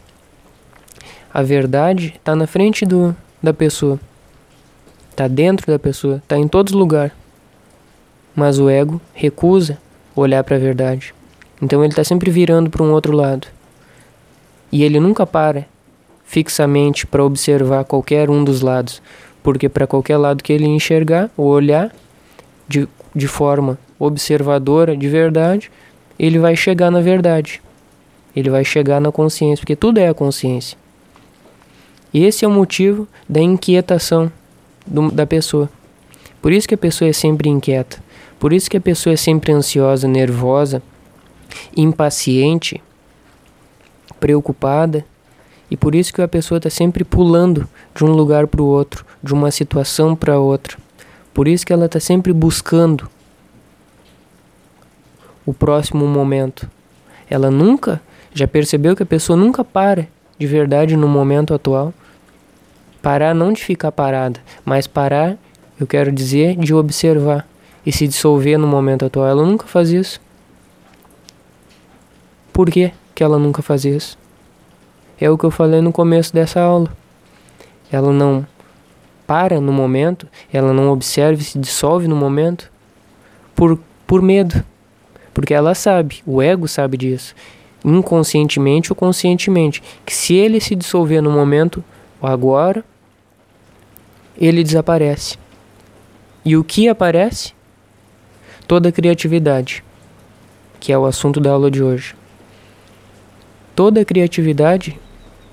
A 1.33 1.42
verdade 1.42 2.14
está 2.16 2.37
na 2.37 2.46
frente 2.46 2.85
do, 2.85 3.16
da 3.42 3.55
pessoa, 3.55 3.98
está 5.11 5.29
dentro 5.29 5.66
da 5.70 5.79
pessoa, 5.79 6.16
está 6.16 6.37
em 6.37 6.46
todos 6.46 6.72
os 6.72 6.79
lugares. 6.79 7.12
Mas 8.35 8.59
o 8.59 8.68
ego 8.68 9.01
recusa 9.14 9.79
olhar 10.14 10.42
para 10.44 10.57
a 10.57 10.59
verdade. 10.59 11.14
Então 11.62 11.85
ele 11.85 11.92
está 11.92 12.03
sempre 12.03 12.29
virando 12.29 12.68
para 12.68 12.83
um 12.83 12.90
outro 12.90 13.16
lado. 13.16 13.46
E 14.72 14.83
ele 14.83 14.98
nunca 14.98 15.25
para 15.25 15.64
fixamente 16.25 17.07
para 17.07 17.22
observar 17.22 17.85
qualquer 17.85 18.29
um 18.29 18.42
dos 18.42 18.62
lados, 18.62 19.01
porque 19.42 19.68
para 19.68 19.87
qualquer 19.87 20.16
lado 20.16 20.42
que 20.42 20.53
ele 20.53 20.66
enxergar 20.66 21.31
ou 21.37 21.46
olhar 21.46 21.94
de, 22.66 22.88
de 23.14 23.29
forma 23.29 23.79
observadora, 23.98 24.96
de 24.96 25.09
verdade, 25.09 25.70
ele 26.18 26.38
vai 26.38 26.57
chegar 26.57 26.90
na 26.90 27.01
verdade. 27.01 27.62
Ele 28.35 28.48
vai 28.48 28.64
chegar 28.64 29.01
na 29.01 29.12
consciência, 29.12 29.61
porque 29.61 29.77
tudo 29.77 29.98
é 29.98 30.09
a 30.09 30.14
consciência. 30.14 30.77
E 32.14 32.25
esse 32.25 32.44
é 32.44 32.48
o 32.48 32.51
motivo 32.51 33.07
da 33.29 33.40
inquietação 33.40 34.33
do, 34.87 35.11
da 35.11 35.27
pessoa. 35.27 35.68
Por 36.40 36.51
isso 36.51 36.66
que 36.66 36.75
a 36.75 36.79
pessoa 36.79 37.09
é 37.09 37.12
sempre 37.12 37.48
inquieta. 37.48 38.03
Por 38.38 38.53
isso 38.53 38.70
que 38.70 38.77
a 38.77 38.81
pessoa 38.81 39.12
é 39.12 39.16
sempre 39.16 39.53
ansiosa, 39.53 40.09
nervosa, 40.09 40.83
impaciente, 41.76 42.82
preocupada, 44.18 45.04
e 45.70 45.76
por 45.76 45.94
isso 45.94 46.12
que 46.12 46.20
a 46.20 46.28
pessoa 46.28 46.58
está 46.58 46.68
sempre 46.68 47.04
pulando 47.04 47.68
de 47.94 48.04
um 48.04 48.12
lugar 48.12 48.46
para 48.46 48.62
o 48.62 48.66
outro, 48.66 49.04
de 49.22 49.32
uma 49.32 49.50
situação 49.50 50.14
para 50.14 50.38
outra. 50.38 50.76
Por 51.32 51.48
isso 51.48 51.64
que 51.64 51.72
ela 51.72 51.86
está 51.86 51.98
sempre 51.98 52.32
buscando 52.32 53.08
o 55.46 55.54
próximo 55.54 56.06
momento. 56.06 56.70
Ela 57.28 57.50
nunca, 57.50 58.00
já 58.34 58.46
percebeu 58.46 58.94
que 58.94 59.02
a 59.02 59.06
pessoa 59.06 59.36
nunca 59.36 59.64
para 59.64 60.06
de 60.42 60.46
verdade 60.46 60.96
no 60.96 61.08
momento 61.08 61.54
atual? 61.54 61.94
Parar 63.00 63.34
não 63.34 63.52
de 63.52 63.62
ficar 63.62 63.92
parada, 63.92 64.40
mas 64.64 64.86
parar, 64.86 65.36
eu 65.78 65.86
quero 65.86 66.10
dizer, 66.10 66.56
de 66.56 66.74
observar 66.74 67.46
e 67.84 67.92
se 67.92 68.06
dissolver 68.06 68.58
no 68.58 68.66
momento 68.66 69.04
atual. 69.04 69.26
Ela 69.26 69.44
nunca 69.44 69.66
faz 69.66 69.90
isso. 69.90 70.20
Por 72.52 72.70
que, 72.70 72.92
que 73.14 73.24
ela 73.24 73.38
nunca 73.38 73.62
faz 73.62 73.84
isso? 73.84 74.18
É 75.18 75.30
o 75.30 75.38
que 75.38 75.44
eu 75.44 75.50
falei 75.50 75.80
no 75.80 75.90
começo 75.90 76.34
dessa 76.34 76.60
aula. 76.60 76.94
Ela 77.90 78.12
não 78.12 78.46
para 79.26 79.58
no 79.60 79.72
momento, 79.72 80.28
ela 80.52 80.72
não 80.72 80.90
observa 80.90 81.40
e 81.40 81.44
se 81.44 81.58
dissolve 81.58 82.06
no 82.06 82.14
momento 82.14 82.70
por, 83.54 83.78
por 84.06 84.20
medo. 84.20 84.62
Porque 85.32 85.54
ela 85.54 85.74
sabe, 85.74 86.22
o 86.26 86.42
ego 86.42 86.68
sabe 86.68 86.98
disso, 86.98 87.34
inconscientemente 87.82 88.92
ou 88.92 88.96
conscientemente, 88.96 89.82
que 90.04 90.14
se 90.14 90.34
ele 90.34 90.60
se 90.60 90.74
dissolver 90.74 91.22
no 91.22 91.30
momento, 91.30 91.82
agora, 92.20 92.84
ele 94.36 94.62
desaparece. 94.62 95.38
E 96.44 96.54
o 96.54 96.62
que 96.62 96.86
aparece? 96.86 97.54
Toda 98.68 98.90
a 98.90 98.92
criatividade, 98.92 99.82
que 100.78 100.92
é 100.92 100.98
o 100.98 101.06
assunto 101.06 101.40
da 101.40 101.50
aula 101.50 101.70
de 101.70 101.82
hoje 101.82 102.14
toda 103.74 104.00
a 104.00 104.04
criatividade 104.04 104.98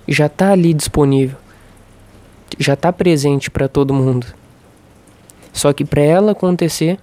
já 0.08 0.26
está 0.26 0.52
ali 0.52 0.74
disponível, 0.74 1.38
já 2.58 2.74
está 2.74 2.92
presente 2.92 3.50
para 3.50 3.68
todo 3.68 3.94
mundo. 3.94 4.28
Só 5.54 5.74
que 5.74 5.86
para 5.86 6.02
ela 6.02 6.32
acontecer, 6.32 7.00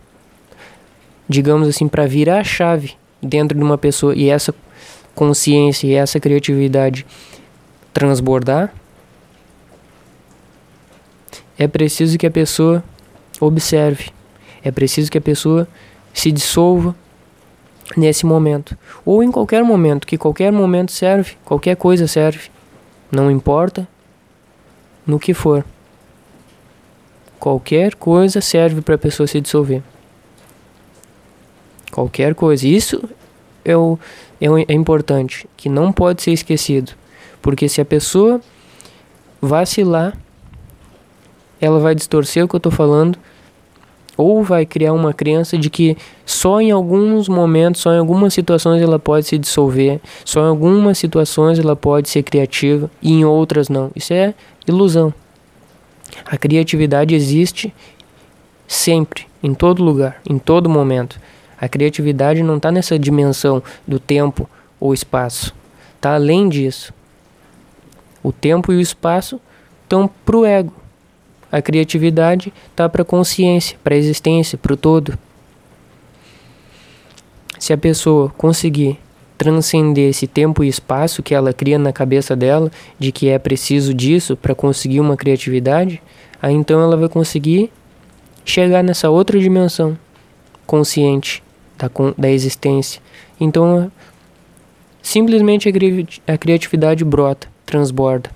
digamos 1.29 1.69
assim, 1.69 1.89
para 1.89 2.07
virar 2.07 2.41
a 2.41 2.45
chave 2.45 2.95
dentro 3.23 3.57
de 3.57 3.63
uma 3.63 3.79
pessoa 3.79 4.15
e 4.15 4.29
essa 4.29 4.55
consciência 5.15 5.87
e 5.87 5.95
essa 5.95 6.21
criatividade 6.21 7.07
transbordar, 7.93 8.73
é 11.59 11.67
preciso 11.67 12.19
que 12.19 12.27
a 12.27 12.31
pessoa 12.31 12.85
observe, 13.41 14.11
é 14.63 14.71
preciso 14.71 15.11
que 15.11 15.19
a 15.19 15.23
pessoa 15.23 15.67
se 16.13 16.31
dissolva 16.31 16.95
nesse 17.95 18.25
momento, 18.25 18.77
ou 19.05 19.23
em 19.23 19.31
qualquer 19.31 19.63
momento, 19.63 20.07
que 20.07 20.17
qualquer 20.17 20.51
momento 20.51 20.93
serve, 20.93 21.37
qualquer 21.45 21.77
coisa 21.77 22.07
serve, 22.07 22.51
não 23.11 23.31
importa 23.31 23.87
no 25.07 25.19
que 25.19 25.35
for. 25.35 25.65
Qualquer 27.39 27.95
coisa 27.95 28.41
serve 28.41 28.81
para 28.81 28.95
a 28.95 28.99
pessoa 28.99 29.27
se 29.27 29.41
dissolver. 29.41 29.83
Qualquer 31.93 32.35
coisa. 32.35 32.67
Isso 32.67 33.03
é, 33.65 33.77
o, 33.77 33.99
é, 34.41 34.51
o, 34.51 34.59
é 34.59 34.73
importante, 34.73 35.49
que 35.57 35.69
não 35.69 35.93
pode 35.93 36.23
ser 36.23 36.33
esquecido. 36.33 36.93
Porque 37.41 37.69
se 37.69 37.81
a 37.81 37.85
pessoa 37.85 38.41
vacilar, 39.41 40.17
ela 41.61 41.79
vai 41.79 41.95
distorcer 41.95 42.45
o 42.45 42.49
que 42.49 42.57
eu 42.57 42.59
estou 42.59 42.73
falando 42.73 43.19
ou 44.17 44.43
vai 44.43 44.65
criar 44.65 44.93
uma 44.93 45.13
crença 45.13 45.59
de 45.59 45.69
que 45.69 45.97
só 46.25 46.61
em 46.61 46.71
alguns 46.71 47.29
momentos, 47.29 47.83
só 47.83 47.93
em 47.93 47.99
algumas 47.99 48.33
situações 48.33 48.81
ela 48.81 48.99
pode 48.99 49.27
se 49.27 49.37
dissolver, 49.37 50.01
só 50.25 50.41
em 50.41 50.49
algumas 50.49 50.99
situações 50.99 51.59
ela 51.59 51.77
pode 51.77 52.09
ser 52.09 52.23
criativa 52.23 52.91
e 53.03 53.13
em 53.13 53.25
outras 53.25 53.69
não. 53.69 53.91
Isso 53.95 54.13
é 54.13 54.35
ilusão. 54.67 55.13
A 56.25 56.39
criatividade 56.39 57.15
existe 57.15 57.75
sempre, 58.67 59.27
em 59.43 59.53
todo 59.53 59.85
lugar, 59.85 60.21
em 60.29 60.39
todo 60.39 60.69
momento. 60.69 61.21
A 61.61 61.69
criatividade 61.69 62.43
não 62.43 62.57
está 62.57 62.71
nessa 62.71 62.99
dimensão 62.99 63.63
do 63.87 63.99
tempo 63.99 64.49
ou 64.81 64.95
espaço, 64.95 65.55
está 65.97 66.15
além 66.15 66.49
disso. 66.49 66.93
O 68.23 68.33
tempo 68.33 68.73
e 68.73 68.77
o 68.77 68.81
espaço 68.81 69.41
estão 69.85 70.11
para 70.25 70.37
o 70.37 70.45
ego 70.45 70.73
a 71.51 71.63
criatividade 71.63 72.53
está 72.71 72.89
para 72.89 73.03
a 73.03 73.05
consciência, 73.05 73.79
para 73.83 73.95
a 73.95 73.99
existência, 73.99 74.59
para 74.59 74.73
o 74.73 74.77
todo. 74.77 75.19
Se 77.59 77.73
a 77.73 77.79
pessoa 77.79 78.31
conseguir 78.37 78.99
transcender 79.39 80.11
esse 80.11 80.27
tempo 80.27 80.65
e 80.65 80.69
espaço 80.69 81.23
que 81.23 81.35
ela 81.35 81.53
cria 81.53 81.79
na 81.79 81.93
cabeça 81.93 82.35
dela, 82.35 82.71
de 82.99 83.13
que 83.13 83.29
é 83.29 83.39
preciso 83.39 83.93
disso 83.93 84.37
para 84.37 84.55
conseguir 84.55 85.01
uma 85.01 85.17
criatividade, 85.17 86.03
aí 86.41 86.55
então 86.55 86.81
ela 86.81 86.97
vai 86.97 87.09
conseguir 87.09 87.71
chegar 88.45 88.83
nessa 88.83 89.11
outra 89.11 89.39
dimensão 89.39 89.99
consciente 90.67 91.43
da, 91.77 91.91
da 92.17 92.31
existência. 92.31 93.01
Então, 93.39 93.91
simplesmente 95.03 95.69
a 96.27 96.39
criatividade 96.39 97.05
brota, 97.05 97.49
transborda. 97.65 98.36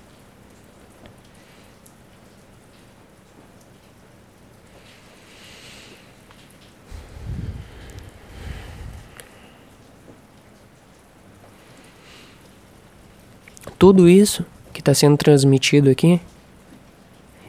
Tudo 13.81 14.07
isso 14.07 14.45
que 14.71 14.79
está 14.79 14.93
sendo 14.93 15.17
transmitido 15.17 15.89
aqui 15.89 16.21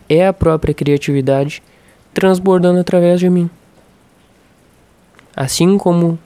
é 0.09 0.27
a 0.27 0.33
própria 0.33 0.73
criatividade 0.73 1.62
transbordando 2.14 2.81
através 2.81 3.21
de 3.21 3.29
mim. 3.29 3.51
Assim 5.37 5.77
como 5.77 6.18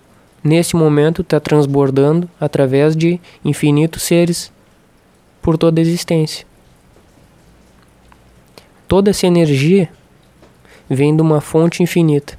nesse 0.44 0.76
momento 0.76 1.22
está 1.22 1.40
transbordando 1.40 2.30
através 2.38 2.94
de 2.94 3.20
infinitos 3.44 4.04
seres 4.04 4.52
por 5.42 5.58
toda 5.58 5.80
a 5.80 5.82
existência. 5.82 6.46
Toda 8.86 9.10
essa 9.10 9.26
energia 9.26 9.88
vem 10.88 11.16
de 11.16 11.20
uma 11.20 11.40
fonte 11.40 11.82
infinita. 11.82 12.38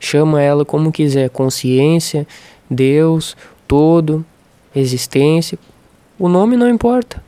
Chama 0.00 0.42
ela 0.42 0.64
como 0.64 0.90
quiser, 0.90 1.30
consciência, 1.30 2.26
Deus, 2.68 3.36
todo, 3.68 4.26
existência, 4.74 5.56
o 6.18 6.28
nome 6.28 6.56
não 6.56 6.68
importa. 6.68 7.22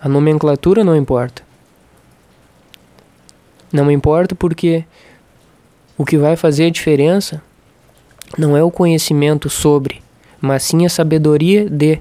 A 0.00 0.08
nomenclatura 0.08 0.84
não 0.84 0.96
importa. 0.96 1.42
Não 3.72 3.90
importa 3.90 4.34
porque 4.34 4.84
o 5.96 6.04
que 6.04 6.18
vai 6.18 6.36
fazer 6.36 6.66
a 6.66 6.70
diferença 6.70 7.42
não 8.36 8.56
é 8.56 8.62
o 8.62 8.70
conhecimento 8.70 9.48
sobre, 9.48 10.02
mas 10.40 10.62
sim 10.64 10.84
a 10.84 10.88
sabedoria 10.88 11.68
de. 11.68 12.00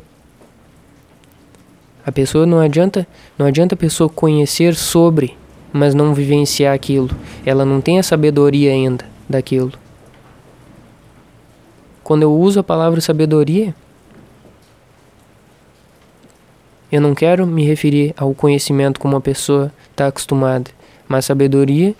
A 2.05 2.11
pessoa 2.11 2.45
não 2.45 2.59
adianta, 2.59 3.07
não 3.37 3.45
adianta 3.45 3.75
a 3.75 3.77
pessoa 3.77 4.09
conhecer 4.09 4.75
sobre, 4.75 5.37
mas 5.71 5.93
não 5.93 6.13
vivenciar 6.13 6.73
aquilo. 6.73 7.09
Ela 7.45 7.63
não 7.63 7.79
tem 7.79 7.99
a 7.99 8.03
sabedoria 8.03 8.71
ainda 8.71 9.05
daquilo. 9.29 9.71
Quando 12.03 12.23
eu 12.23 12.33
uso 12.33 12.59
a 12.59 12.63
palavra 12.63 12.99
sabedoria, 12.99 13.75
Eu 16.91 16.99
não 16.99 17.15
quero 17.15 17.47
me 17.47 17.63
referir 17.65 18.13
ao 18.17 18.33
conhecimento 18.33 18.99
como 18.99 19.15
uma 19.15 19.21
pessoa 19.21 19.71
está 19.91 20.07
acostumada, 20.07 20.69
mas 21.07 21.25
sabedoria 21.25 21.95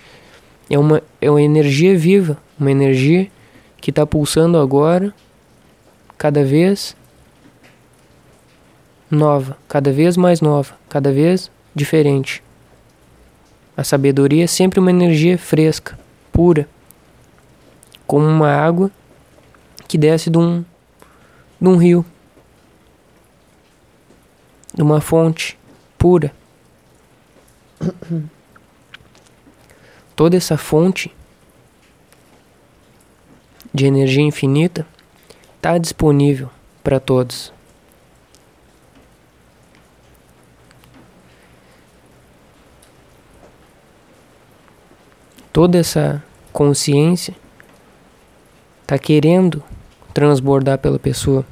é 0.68 0.78
uma, 0.78 1.02
é 1.20 1.30
uma 1.30 1.40
energia 1.40 1.96
viva, 1.96 2.36
uma 2.58 2.70
energia 2.70 3.28
que 3.80 3.90
está 3.90 4.06
pulsando 4.06 4.58
agora, 4.58 5.14
cada 6.18 6.44
vez 6.44 6.94
nova, 9.10 9.56
cada 9.66 9.90
vez 9.90 10.16
mais 10.16 10.40
nova, 10.40 10.74
cada 10.88 11.10
vez 11.10 11.50
diferente. 11.74 12.42
A 13.74 13.82
sabedoria 13.82 14.44
é 14.44 14.46
sempre 14.46 14.78
uma 14.78 14.90
energia 14.90 15.38
fresca, 15.38 15.98
pura, 16.30 16.68
como 18.06 18.26
uma 18.26 18.50
água 18.50 18.90
que 19.88 19.96
desce 19.96 20.28
de 20.28 20.36
um, 20.36 20.62
de 21.60 21.68
um 21.68 21.76
rio 21.76 22.04
de 24.72 24.82
uma 24.82 25.00
fonte 25.00 25.58
pura. 25.98 26.32
Toda 30.14 30.36
essa 30.36 30.56
fonte 30.56 31.14
de 33.72 33.86
energia 33.86 34.22
infinita 34.22 34.86
está 35.56 35.78
disponível 35.78 36.50
para 36.82 37.00
todos. 37.00 37.52
Toda 45.52 45.78
essa 45.78 46.22
consciência 46.52 47.34
está 48.82 48.98
querendo 48.98 49.62
transbordar 50.14 50.78
pela 50.78 50.98
pessoa. 50.98 51.44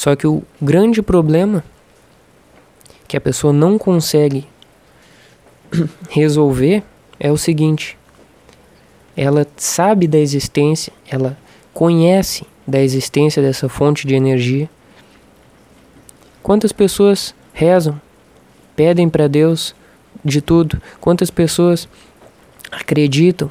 Só 0.00 0.16
que 0.16 0.26
o 0.26 0.42
grande 0.62 1.02
problema 1.02 1.62
que 3.06 3.18
a 3.18 3.20
pessoa 3.20 3.52
não 3.52 3.76
consegue 3.76 4.48
resolver 6.08 6.82
é 7.18 7.30
o 7.30 7.36
seguinte: 7.36 7.98
ela 9.14 9.46
sabe 9.58 10.08
da 10.08 10.16
existência, 10.16 10.90
ela 11.06 11.36
conhece 11.74 12.46
da 12.66 12.80
existência 12.80 13.42
dessa 13.42 13.68
fonte 13.68 14.06
de 14.06 14.14
energia. 14.14 14.70
Quantas 16.42 16.72
pessoas 16.72 17.34
rezam, 17.52 18.00
pedem 18.74 19.06
para 19.06 19.28
Deus 19.28 19.74
de 20.24 20.40
tudo? 20.40 20.80
Quantas 20.98 21.30
pessoas 21.30 21.86
acreditam? 22.72 23.50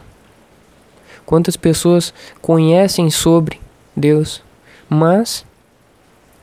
Quantas 1.27 1.55
pessoas 1.55 2.11
conhecem 2.41 3.11
sobre 3.11 3.61
Deus, 3.95 4.41
mas 4.89 5.47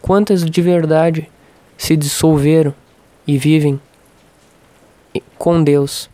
Quantas 0.07 0.45
de 0.49 0.63
verdade 0.63 1.29
se 1.77 1.97
dissolveram 1.97 2.73
e 3.27 3.37
vivem 3.37 3.81
com 5.37 5.65
Deus, 5.65 6.09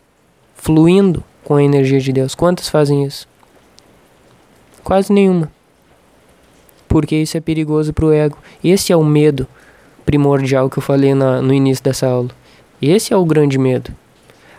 fluindo 0.55 1.23
com 1.43 1.57
a 1.57 1.63
energia 1.63 1.99
de 1.99 2.11
Deus? 2.11 2.33
Quantas 2.33 2.67
fazem 2.67 3.05
isso? 3.05 3.27
Quase 4.83 5.13
nenhuma. 5.13 5.51
Porque 6.87 7.15
isso 7.17 7.37
é 7.37 7.39
perigoso 7.39 7.93
para 7.93 8.05
o 8.05 8.11
ego. 8.11 8.35
Esse 8.63 8.91
é 8.91 8.97
o 8.97 9.03
medo 9.03 9.47
primordial 10.03 10.71
que 10.71 10.79
eu 10.79 10.83
falei 10.83 11.13
na, 11.13 11.39
no 11.39 11.53
início 11.53 11.83
dessa 11.83 12.07
aula. 12.07 12.31
Esse 12.81 13.13
é 13.13 13.15
o 13.15 13.23
grande 13.23 13.59
medo. 13.59 13.95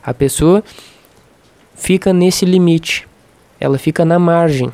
A 0.01 0.15
pessoa 0.15 0.63
fica 1.75 2.13
nesse 2.13 2.45
limite. 2.45 3.09
Ela 3.59 3.79
fica 3.79 4.05
na 4.05 4.17
margem. 4.17 4.73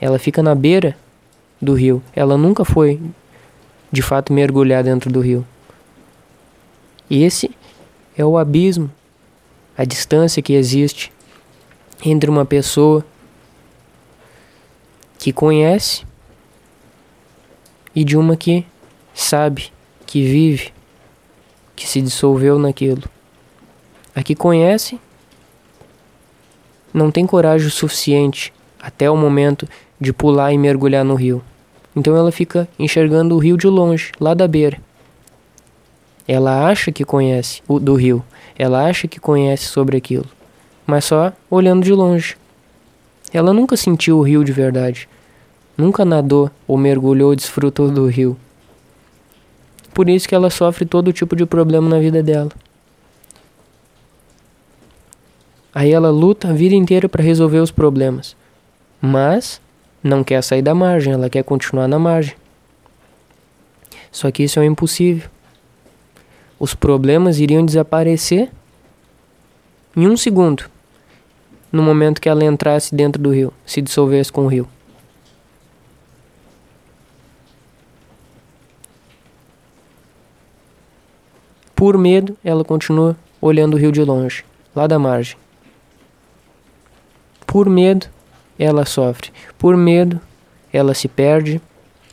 Ela 0.00 0.20
fica 0.20 0.44
na 0.44 0.54
beira 0.54 0.96
do 1.60 1.74
rio. 1.74 2.02
Ela 2.14 2.36
nunca 2.36 2.64
foi 2.64 3.00
de 3.90 4.02
fato 4.02 4.32
mergulhar 4.32 4.84
dentro 4.84 5.10
do 5.10 5.20
rio. 5.20 5.46
E 7.08 7.24
esse 7.24 7.50
é 8.16 8.24
o 8.24 8.36
abismo, 8.36 8.90
a 9.76 9.84
distância 9.84 10.42
que 10.42 10.52
existe 10.52 11.12
entre 12.04 12.30
uma 12.30 12.44
pessoa 12.44 13.04
que 15.18 15.32
conhece 15.32 16.06
e 17.94 18.04
de 18.04 18.16
uma 18.16 18.36
que 18.36 18.64
sabe, 19.14 19.72
que 20.06 20.22
vive, 20.22 20.72
que 21.74 21.88
se 21.88 22.00
dissolveu 22.00 22.58
naquilo. 22.58 23.02
A 24.14 24.22
que 24.22 24.34
conhece 24.34 25.00
não 26.92 27.10
tem 27.10 27.26
coragem 27.26 27.70
suficiente 27.70 28.52
até 28.80 29.10
o 29.10 29.16
momento 29.16 29.68
de 30.00 30.12
pular 30.12 30.52
e 30.52 30.58
mergulhar 30.58 31.04
no 31.04 31.14
rio. 31.14 31.42
Então 31.94 32.16
ela 32.16 32.30
fica 32.30 32.68
enxergando 32.78 33.34
o 33.34 33.38
rio 33.38 33.56
de 33.56 33.66
longe, 33.66 34.12
lá 34.20 34.34
da 34.34 34.46
beira. 34.46 34.80
Ela 36.26 36.68
acha 36.68 36.92
que 36.92 37.04
conhece 37.04 37.62
o 37.66 37.80
do 37.80 37.94
rio, 37.94 38.22
ela 38.56 38.86
acha 38.86 39.08
que 39.08 39.18
conhece 39.18 39.64
sobre 39.64 39.96
aquilo, 39.96 40.26
mas 40.86 41.06
só 41.06 41.32
olhando 41.50 41.82
de 41.82 41.92
longe. 41.92 42.36
Ela 43.32 43.52
nunca 43.52 43.76
sentiu 43.76 44.18
o 44.18 44.22
rio 44.22 44.44
de 44.44 44.52
verdade, 44.52 45.08
nunca 45.76 46.04
nadou 46.04 46.50
ou 46.66 46.76
mergulhou 46.76 47.30
ou 47.30 47.36
desfrutou 47.36 47.90
do 47.90 48.06
rio. 48.06 48.36
Por 49.94 50.08
isso 50.08 50.28
que 50.28 50.34
ela 50.34 50.50
sofre 50.50 50.84
todo 50.84 51.12
tipo 51.12 51.34
de 51.34 51.44
problema 51.44 51.88
na 51.88 51.98
vida 51.98 52.22
dela. 52.22 52.50
Aí 55.74 55.92
ela 55.92 56.10
luta 56.10 56.48
a 56.48 56.52
vida 56.52 56.74
inteira 56.74 57.08
para 57.08 57.22
resolver 57.22 57.58
os 57.58 57.70
problemas, 57.70 58.36
mas 59.00 59.60
não 60.02 60.22
quer 60.22 60.42
sair 60.42 60.62
da 60.62 60.74
margem, 60.74 61.12
ela 61.12 61.28
quer 61.28 61.42
continuar 61.42 61.88
na 61.88 61.98
margem. 61.98 62.34
Só 64.10 64.30
que 64.30 64.42
isso 64.42 64.60
é 64.60 64.64
impossível. 64.64 65.28
Os 66.58 66.74
problemas 66.74 67.38
iriam 67.38 67.64
desaparecer 67.64 68.50
em 69.96 70.06
um 70.06 70.16
segundo, 70.16 70.70
no 71.72 71.82
momento 71.82 72.20
que 72.20 72.28
ela 72.28 72.44
entrasse 72.44 72.94
dentro 72.94 73.20
do 73.20 73.30
rio, 73.30 73.52
se 73.66 73.82
dissolvesse 73.82 74.30
com 74.30 74.44
o 74.44 74.46
rio. 74.46 74.68
Por 81.74 81.96
medo, 81.96 82.36
ela 82.44 82.64
continua 82.64 83.16
olhando 83.40 83.74
o 83.74 83.76
rio 83.76 83.92
de 83.92 84.02
longe, 84.02 84.44
lá 84.74 84.86
da 84.86 84.98
margem. 84.98 85.36
Por 87.46 87.68
medo, 87.68 88.08
ela 88.58 88.84
sofre. 88.84 89.30
Por 89.56 89.76
medo, 89.76 90.20
ela 90.72 90.94
se 90.94 91.08
perde, 91.08 91.60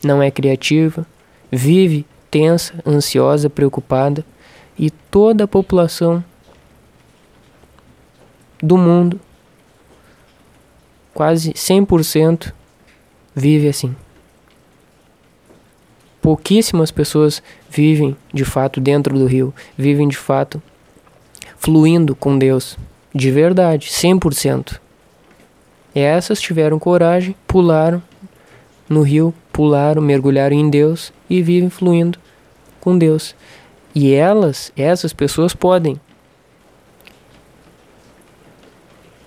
não 0.02 0.22
é 0.22 0.30
criativa, 0.30 1.06
vive 1.50 2.06
tensa, 2.30 2.74
ansiosa, 2.86 3.50
preocupada 3.50 4.24
e 4.78 4.90
toda 4.90 5.44
a 5.44 5.48
população 5.48 6.22
do 8.62 8.76
mundo, 8.76 9.20
quase 11.12 11.52
100%, 11.52 12.52
vive 13.34 13.68
assim. 13.68 13.94
Pouquíssimas 16.20 16.90
pessoas 16.90 17.42
vivem 17.70 18.16
de 18.32 18.44
fato 18.44 18.80
dentro 18.80 19.16
do 19.18 19.26
rio, 19.26 19.54
vivem 19.76 20.08
de 20.08 20.16
fato 20.16 20.60
fluindo 21.56 22.14
com 22.14 22.38
Deus, 22.38 22.76
de 23.14 23.30
verdade, 23.30 23.88
100%. 23.88 24.80
Essas 25.98 26.38
tiveram 26.42 26.78
coragem, 26.78 27.34
pularam 27.46 28.02
no 28.86 29.00
rio, 29.00 29.32
pularam, 29.50 30.02
mergulharam 30.02 30.54
em 30.54 30.68
Deus 30.68 31.10
e 31.28 31.40
vivem 31.40 31.70
fluindo 31.70 32.18
com 32.82 32.98
Deus. 32.98 33.34
E 33.94 34.12
elas, 34.12 34.70
essas 34.76 35.14
pessoas 35.14 35.54
podem 35.54 35.98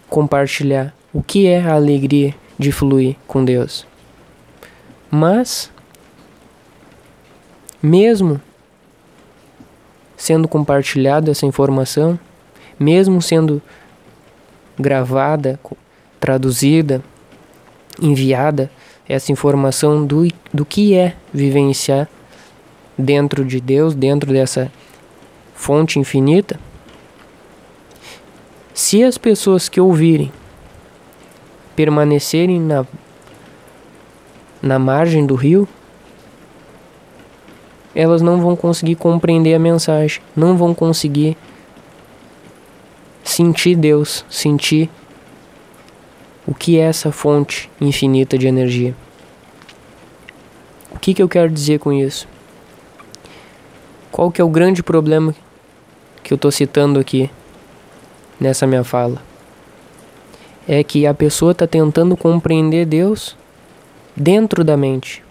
compartilhar 0.07 0.93
o 1.11 1.23
que 1.23 1.47
é 1.47 1.59
a 1.59 1.73
alegria 1.73 2.35
de 2.59 2.71
fluir 2.71 3.15
com 3.25 3.43
Deus. 3.43 3.87
Mas, 5.09 5.71
mesmo 7.81 8.39
sendo 10.15 10.47
compartilhada 10.47 11.31
essa 11.31 11.47
informação, 11.47 12.19
mesmo 12.79 13.19
sendo 13.23 13.59
gravada, 14.77 15.59
traduzida, 16.19 17.03
enviada 18.01 18.69
essa 19.07 19.31
informação 19.31 20.05
do, 20.05 20.27
do 20.53 20.63
que 20.65 20.93
é 20.95 21.15
vivenciar 21.33 22.07
dentro 22.97 23.43
de 23.43 23.59
Deus, 23.59 23.95
dentro 23.95 24.31
dessa 24.31 24.71
fonte 25.55 25.97
infinita, 25.97 26.59
se 28.73 29.03
as 29.03 29.17
pessoas 29.17 29.67
que 29.67 29.81
ouvirem 29.81 30.31
permanecerem 31.75 32.59
na, 32.59 32.85
na 34.61 34.77
margem 34.77 35.25
do 35.25 35.35
rio, 35.35 35.67
elas 37.95 38.21
não 38.21 38.39
vão 38.39 38.55
conseguir 38.55 38.95
compreender 38.95 39.53
a 39.53 39.59
mensagem, 39.59 40.21
não 40.35 40.55
vão 40.55 40.73
conseguir 40.73 41.35
sentir 43.23 43.75
Deus, 43.75 44.23
sentir 44.29 44.89
o 46.49 46.53
que 46.55 46.79
é 46.79 46.81
essa 46.81 47.11
fonte 47.11 47.69
infinita 47.79 48.35
de 48.35 48.47
energia. 48.47 48.95
O 50.89 50.97
que, 50.97 51.13
que 51.13 51.21
eu 51.21 51.29
quero 51.29 51.47
dizer 51.47 51.77
com 51.77 51.93
isso? 51.93 52.27
Qual 54.11 54.31
que 54.31 54.41
é 54.41 54.43
o 54.43 54.49
grande 54.49 54.81
problema 54.81 55.35
que 56.23 56.33
eu 56.33 56.37
estou 56.37 56.51
citando 56.51 56.99
aqui 56.99 57.29
nessa 58.39 58.65
minha 58.65 58.83
fala? 58.83 59.21
É 60.67 60.83
que 60.83 61.05
a 61.05 61.13
pessoa 61.13 61.51
está 61.51 61.67
tentando 61.67 62.17
compreender 62.17 62.83
Deus 62.87 63.37
dentro 64.15 64.63
da 64.63 64.75
mente, 64.75 65.23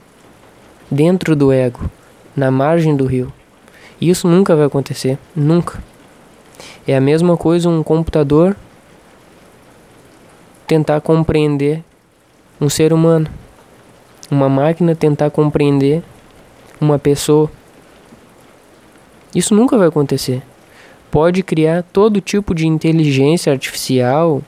dentro 0.88 1.34
do 1.34 1.50
ego, 1.50 1.90
na 2.36 2.48
margem 2.48 2.94
do 2.94 3.06
rio. 3.06 3.32
Isso 4.00 4.28
nunca 4.28 4.54
vai 4.54 4.66
acontecer, 4.66 5.18
nunca. 5.34 5.82
É 6.86 6.96
a 6.96 7.00
mesma 7.00 7.36
coisa 7.36 7.68
um 7.68 7.82
computador 7.82 8.56
tentar 10.68 11.00
compreender 11.00 11.82
um 12.60 12.68
ser 12.68 12.92
humano, 12.92 13.26
uma 14.30 14.50
máquina 14.50 14.94
tentar 14.94 15.30
compreender 15.30 16.02
uma 16.78 16.98
pessoa. 16.98 17.50
Isso 19.34 19.54
nunca 19.54 19.78
vai 19.78 19.88
acontecer. 19.88 20.42
Pode 21.10 21.42
criar 21.42 21.82
todo 21.84 22.20
tipo 22.20 22.54
de 22.54 22.66
inteligência 22.66 23.50
artificial, 23.50 24.42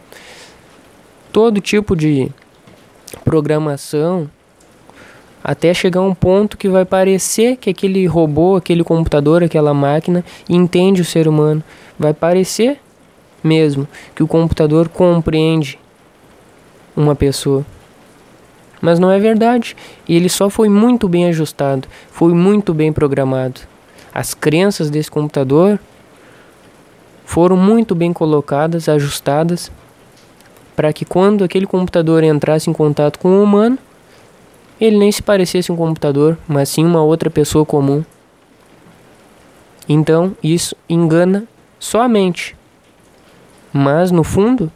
todo 1.33 1.59
tipo 1.59 1.97
de 1.97 2.31
programação, 3.25 4.31
até 5.43 5.73
chegar 5.73 6.01
a 6.01 6.05
um 6.05 6.15
ponto 6.15 6.59
que 6.59 6.69
vai 6.69 6.85
parecer 6.85 7.57
que 7.57 7.71
aquele 7.71 8.07
robô, 8.07 8.57
aquele 8.57 8.85
computador, 8.85 9.43
aquela 9.43 9.73
máquina 9.73 10.23
entende 10.47 11.01
o 11.01 11.05
ser 11.05 11.27
humano. 11.27 11.65
Vai 11.99 12.13
parecer 12.13 12.79
mesmo 13.43 13.89
que 14.15 14.23
o 14.23 14.29
computador 14.29 14.87
compreende 14.91 15.79
uma 17.01 17.15
pessoa. 17.15 17.65
Mas 18.81 18.99
não 18.99 19.11
é 19.11 19.19
verdade. 19.19 19.77
E 20.09 20.17
ele 20.17 20.29
só 20.29 20.49
foi 20.49 20.69
muito 20.69 21.09
bem 21.09 21.27
ajustado, 21.27 21.89
foi 22.11 22.33
muito 22.33 22.73
bem 22.73 22.93
programado. 22.93 23.61
As 24.13 24.35
crenças 24.35 24.91
desse 24.91 25.11
computador 25.11 25.79
foram 27.25 27.57
muito 27.57 27.95
bem 27.95 28.13
colocadas, 28.13 28.89
ajustadas, 28.89 29.71
para 30.75 30.93
que 30.93 31.05
quando 31.05 31.45
aquele 31.45 31.67
computador 31.67 32.25
entrasse 32.25 32.69
em 32.69 32.73
contato 32.73 33.19
com 33.19 33.29
o 33.29 33.43
humano, 33.43 33.79
ele 34.81 34.99
nem 34.99 35.13
se 35.13 35.23
parecesse 35.23 35.71
um 35.71 35.77
computador, 35.77 36.39
mas 36.49 36.71
sim 36.71 36.85
uma 36.85 37.03
outra 37.03 37.31
pessoa 37.31 37.67
comum. 37.67 38.03
Então, 39.89 40.35
isso 40.43 40.75
engana 40.89 41.45
só 41.79 42.03
a 42.03 42.09
mente. 42.09 42.57
Mas, 43.73 44.11
no 44.11 44.25
fundo, 44.25 44.73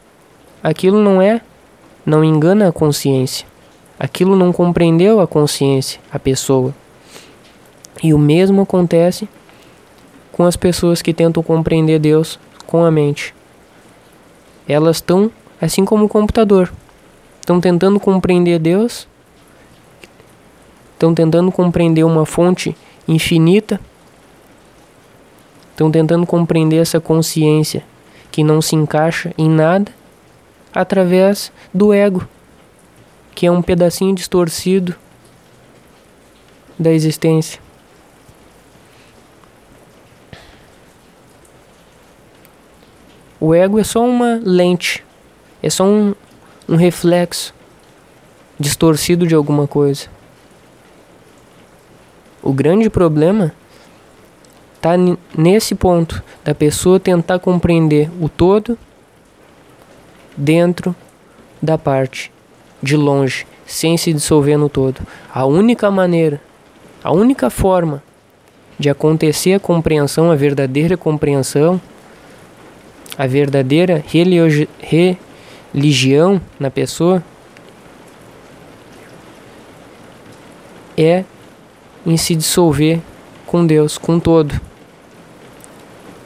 aquilo 0.61 1.01
não 1.01 1.21
é, 1.21 1.41
não 2.05 2.23
engana 2.23 2.67
a 2.67 2.71
consciência. 2.71 3.47
Aquilo 3.99 4.35
não 4.35 4.53
compreendeu 4.53 5.19
a 5.19 5.27
consciência, 5.27 5.99
a 6.11 6.19
pessoa. 6.19 6.73
E 8.03 8.13
o 8.13 8.19
mesmo 8.19 8.61
acontece 8.61 9.27
com 10.31 10.43
as 10.43 10.55
pessoas 10.55 11.01
que 11.01 11.13
tentam 11.13 11.41
compreender 11.41 11.97
Deus 11.97 12.37
com 12.67 12.83
a 12.83 12.91
mente. 12.91 13.33
Elas 14.67 14.97
estão, 14.97 15.31
assim 15.61 15.85
como 15.85 16.05
o 16.05 16.09
computador, 16.09 16.71
estão 17.39 17.61
tentando 17.61 17.99
compreender 17.99 18.59
Deus, 18.59 19.07
estão 20.93 21.13
tentando 21.13 21.51
compreender 21.51 22.03
uma 22.03 22.25
fonte 22.25 22.75
infinita, 23.07 23.79
estão 25.71 25.89
tentando 25.89 26.25
compreender 26.25 26.77
essa 26.77 26.99
consciência 26.99 27.83
que 28.31 28.43
não 28.43 28.61
se 28.61 28.75
encaixa 28.75 29.33
em 29.37 29.49
nada 29.49 29.91
através 30.75 31.53
do 31.73 31.93
ego, 31.93 32.27
que 33.33 33.45
é 33.45 33.51
um 33.51 33.61
pedacinho 33.61 34.13
distorcido 34.13 34.93
da 36.77 36.91
existência. 36.91 37.61
O 43.39 43.53
ego 43.53 43.79
é 43.79 43.83
só 43.83 44.05
uma 44.05 44.41
lente, 44.43 45.05
é 45.63 45.69
só 45.69 45.85
um, 45.85 46.13
um 46.67 46.75
reflexo 46.75 47.53
distorcido 48.59 49.25
de 49.25 49.35
alguma 49.35 49.67
coisa. 49.67 50.07
O 52.41 52.51
grande 52.51 52.89
problema 52.89 53.53
está 54.75 54.91
nesse 55.37 55.75
ponto 55.75 56.23
da 56.43 56.53
pessoa 56.53 56.99
tentar 56.99 57.39
compreender 57.39 58.09
o 58.21 58.29
todo 58.29 58.77
dentro 60.35 60.95
da 61.61 61.77
parte 61.77 62.31
de 62.81 62.95
longe, 62.95 63.45
sem 63.65 63.97
se 63.97 64.13
dissolver 64.13 64.57
no 64.57 64.69
todo. 64.69 65.01
A 65.33 65.45
única 65.45 65.89
maneira, 65.89 66.41
a 67.03 67.11
única 67.11 67.49
forma 67.49 68.03
de 68.77 68.89
acontecer 68.89 69.53
a 69.53 69.59
compreensão, 69.59 70.31
a 70.31 70.35
verdadeira 70.35 70.97
compreensão, 70.97 71.79
a 73.17 73.25
verdadeira 73.25 74.03
religião 75.71 76.41
na 76.59 76.69
pessoa 76.69 77.23
é 80.97 81.23
em 82.05 82.17
se 82.17 82.35
dissolver 82.35 82.99
com 83.45 83.65
Deus, 83.65 83.97
com 83.97 84.19
todo. 84.19 84.59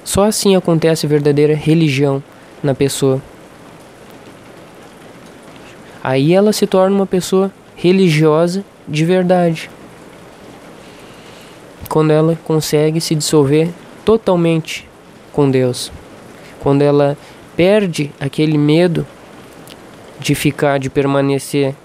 Só 0.04 0.26
assim 0.26 0.56
acontece 0.56 1.06
a 1.06 1.10
verdadeira 1.10 1.54
religião 1.54 2.24
na 2.64 2.74
pessoa. 2.74 3.22
Aí 6.10 6.34
ela 6.34 6.52
se 6.52 6.66
torna 6.66 6.96
uma 6.96 7.06
pessoa 7.06 7.52
religiosa 7.76 8.66
de 8.88 9.06
verdade. 9.06 9.70
Quando 11.88 12.10
ela 12.10 12.36
consegue 12.46 13.00
se 13.00 13.14
dissolver 13.14 13.70
totalmente 14.04 14.90
com 15.32 15.52
Deus. 15.52 15.92
Quando 16.60 16.82
ela 16.82 17.16
perde 17.56 18.12
aquele 18.20 18.58
medo 18.58 19.06
de 20.20 20.34
ficar, 20.34 20.80
de 20.80 20.90
permanecer 20.90 21.76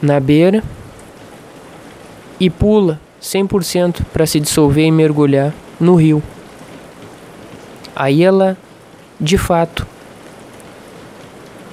na 0.00 0.20
beira 0.20 0.62
e 2.38 2.48
pula 2.48 3.00
100% 3.20 4.04
para 4.12 4.26
se 4.26 4.38
dissolver 4.38 4.86
e 4.86 4.92
mergulhar 4.92 5.52
no 5.80 5.96
rio. 5.96 6.22
Aí 8.00 8.24
ela, 8.24 8.56
de 9.20 9.36
fato, 9.36 9.86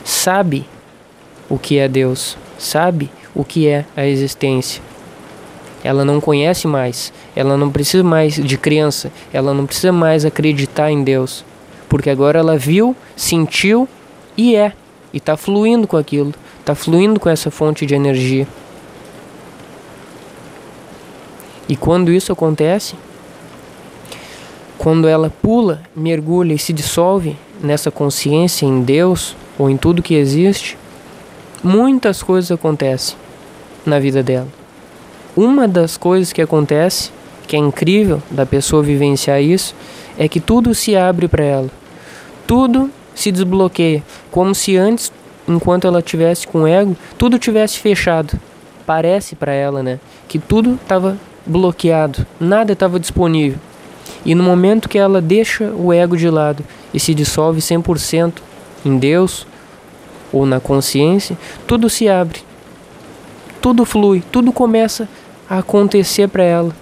sabe 0.04 0.68
o 1.48 1.58
que 1.58 1.78
é 1.78 1.88
Deus, 1.88 2.38
sabe 2.60 3.10
o 3.34 3.46
que 3.46 3.66
é 3.66 3.86
a 3.96 4.06
existência. 4.06 4.84
Ela 5.82 6.04
não 6.04 6.20
conhece 6.20 6.68
mais, 6.68 7.14
ela 7.34 7.56
não 7.56 7.72
precisa 7.72 8.04
mais 8.04 8.34
de 8.34 8.58
crença, 8.58 9.10
ela 9.32 9.54
não 9.54 9.66
precisa 9.66 9.94
mais 9.94 10.26
acreditar 10.26 10.92
em 10.92 11.02
Deus, 11.02 11.46
porque 11.88 12.10
agora 12.10 12.40
ela 12.40 12.58
viu, 12.58 12.94
sentiu 13.16 13.88
e 14.36 14.54
é, 14.54 14.74
e 15.14 15.20
está 15.20 15.38
fluindo 15.38 15.88
com 15.88 15.96
aquilo, 15.96 16.34
está 16.60 16.76
fluindo 16.76 17.22
com 17.22 17.30
essa 17.30 17.50
fonte 17.50 17.86
de 17.86 17.96
energia. 17.96 18.46
E 21.70 21.78
quando 21.78 22.12
isso 22.12 22.34
acontece, 22.34 22.96
quando 24.78 25.08
ela 25.08 25.30
pula, 25.30 25.82
mergulha 25.96 26.54
e 26.54 26.60
se 26.60 26.72
dissolve 26.72 27.36
nessa 27.62 27.90
consciência 27.90 28.66
em 28.66 28.82
Deus 28.82 29.36
ou 29.58 29.70
em 29.70 29.78
tudo 29.78 30.04
que 30.04 30.14
existe, 30.14 30.78
muitas 31.64 32.22
coisas 32.22 32.52
acontecem 32.52 33.18
na 33.86 34.00
vida 34.00 34.22
dela. 34.22 34.48
Uma 35.36 35.68
das 35.68 35.98
coisas 35.98 36.32
que 36.32 36.42
acontece, 36.42 37.12
que 37.48 37.56
é 37.56 37.60
incrível 37.60 38.22
da 38.30 38.46
pessoa 38.46 38.84
vivenciar 38.84 39.42
isso, 39.42 39.76
é 40.18 40.28
que 40.28 40.40
tudo 40.40 40.74
se 40.74 40.96
abre 40.96 41.28
para 41.28 41.44
ela. 41.44 41.70
Tudo 42.46 42.90
se 43.14 43.32
desbloqueia, 43.32 44.04
como 44.32 44.54
se 44.54 44.78
antes, 44.78 45.12
enquanto 45.48 45.88
ela 45.88 46.02
tivesse 46.02 46.48
com 46.48 46.68
ego, 46.68 46.96
tudo 47.18 47.40
tivesse 47.40 47.80
fechado. 47.80 48.40
Parece 48.86 49.36
para 49.36 49.54
ela, 49.54 49.84
né, 49.84 50.00
que 50.28 50.40
tudo 50.40 50.76
estava 50.82 51.18
bloqueado, 51.46 52.26
nada 52.40 52.74
estava 52.74 53.00
disponível. 53.00 53.60
E 54.26 54.36
no 54.36 54.44
momento 54.44 54.90
que 54.90 54.98
ela 54.98 55.22
deixa 55.22 55.72
o 55.72 55.94
ego 55.94 56.18
de 56.18 56.30
lado 56.30 56.64
e 56.94 57.00
se 57.00 57.14
dissolve 57.14 57.62
100% 57.62 58.34
em 58.86 58.98
Deus 58.98 59.48
ou 60.32 60.46
na 60.46 60.60
consciência, 60.60 61.38
tudo 61.66 61.90
se 61.90 62.10
abre. 62.10 62.42
Tudo 63.62 63.86
flui, 63.86 64.24
tudo 64.32 64.52
começa 64.52 65.08
a 65.50 65.60
acontecer 65.60 66.28
para 66.28 66.44
ela. 66.44 66.76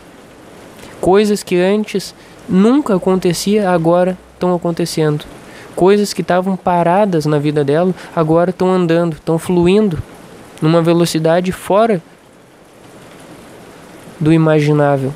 Coisas 0.99 1.43
que 1.43 1.55
antes 1.55 2.15
nunca 2.49 2.95
acontecia, 2.95 3.69
agora 3.69 4.17
estão 4.33 4.53
acontecendo. 4.53 5.25
Coisas 5.75 6.13
que 6.13 6.21
estavam 6.21 6.55
paradas 6.55 7.25
na 7.25 7.38
vida 7.38 7.63
dela, 7.63 7.93
agora 8.15 8.49
estão 8.49 8.71
andando, 8.71 9.13
estão 9.13 9.38
fluindo 9.38 10.01
numa 10.61 10.81
velocidade 10.81 11.51
fora 11.51 12.01
do 14.19 14.31
imaginável. 14.31 15.13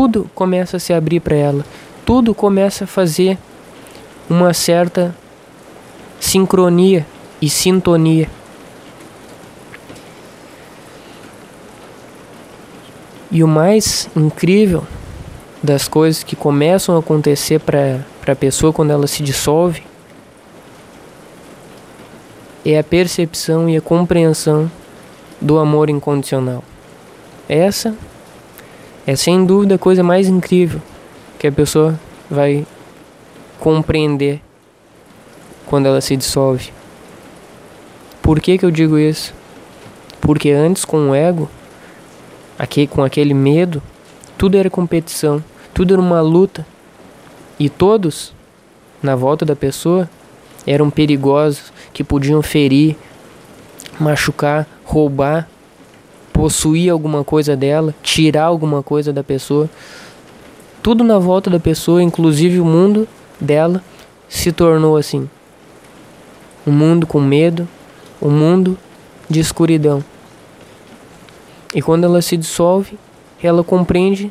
Tudo 0.00 0.30
começa 0.32 0.76
a 0.76 0.80
se 0.80 0.92
abrir 0.92 1.18
para 1.18 1.34
ela, 1.34 1.66
tudo 2.06 2.32
começa 2.32 2.84
a 2.84 2.86
fazer 2.86 3.36
uma 4.30 4.54
certa 4.54 5.12
sincronia 6.20 7.04
e 7.42 7.50
sintonia. 7.50 8.30
E 13.28 13.42
o 13.42 13.48
mais 13.48 14.08
incrível 14.14 14.86
das 15.60 15.88
coisas 15.88 16.22
que 16.22 16.36
começam 16.36 16.94
a 16.94 17.00
acontecer 17.00 17.58
para 17.58 18.04
a 18.24 18.36
pessoa 18.36 18.72
quando 18.72 18.92
ela 18.92 19.08
se 19.08 19.20
dissolve 19.20 19.82
é 22.64 22.78
a 22.78 22.84
percepção 22.84 23.68
e 23.68 23.76
a 23.76 23.80
compreensão 23.80 24.70
do 25.40 25.58
amor 25.58 25.90
incondicional. 25.90 26.62
Essa 27.48 27.96
é 29.08 29.16
sem 29.16 29.42
dúvida 29.42 29.76
a 29.76 29.78
coisa 29.78 30.02
mais 30.02 30.28
incrível 30.28 30.82
que 31.38 31.46
a 31.46 31.52
pessoa 31.52 31.98
vai 32.28 32.66
compreender 33.58 34.42
quando 35.64 35.86
ela 35.86 36.02
se 36.02 36.14
dissolve. 36.14 36.70
Por 38.20 38.38
que, 38.38 38.58
que 38.58 38.66
eu 38.66 38.70
digo 38.70 38.98
isso? 38.98 39.32
Porque 40.20 40.50
antes, 40.50 40.84
com 40.84 41.08
o 41.08 41.14
ego, 41.14 41.48
aqui, 42.58 42.86
com 42.86 43.02
aquele 43.02 43.32
medo, 43.32 43.82
tudo 44.36 44.58
era 44.58 44.68
competição, 44.68 45.42
tudo 45.72 45.94
era 45.94 46.02
uma 46.02 46.20
luta. 46.20 46.66
E 47.58 47.70
todos, 47.70 48.34
na 49.02 49.16
volta 49.16 49.42
da 49.42 49.56
pessoa, 49.56 50.06
eram 50.66 50.90
perigosos, 50.90 51.72
que 51.94 52.04
podiam 52.04 52.42
ferir, 52.42 52.94
machucar, 53.98 54.66
roubar, 54.84 55.48
possuir 56.38 56.88
alguma 56.88 57.24
coisa 57.24 57.56
dela, 57.56 57.92
tirar 58.00 58.44
alguma 58.44 58.80
coisa 58.80 59.12
da 59.12 59.24
pessoa. 59.24 59.68
Tudo 60.80 61.02
na 61.02 61.18
volta 61.18 61.50
da 61.50 61.58
pessoa, 61.58 62.00
inclusive 62.00 62.60
o 62.60 62.64
mundo 62.64 63.08
dela, 63.40 63.82
se 64.28 64.52
tornou 64.52 64.96
assim. 64.96 65.28
Um 66.64 66.70
mundo 66.70 67.08
com 67.08 67.20
medo, 67.20 67.66
um 68.22 68.30
mundo 68.30 68.78
de 69.28 69.40
escuridão. 69.40 70.04
E 71.74 71.82
quando 71.82 72.04
ela 72.04 72.22
se 72.22 72.36
dissolve, 72.36 72.96
ela 73.42 73.64
compreende 73.64 74.30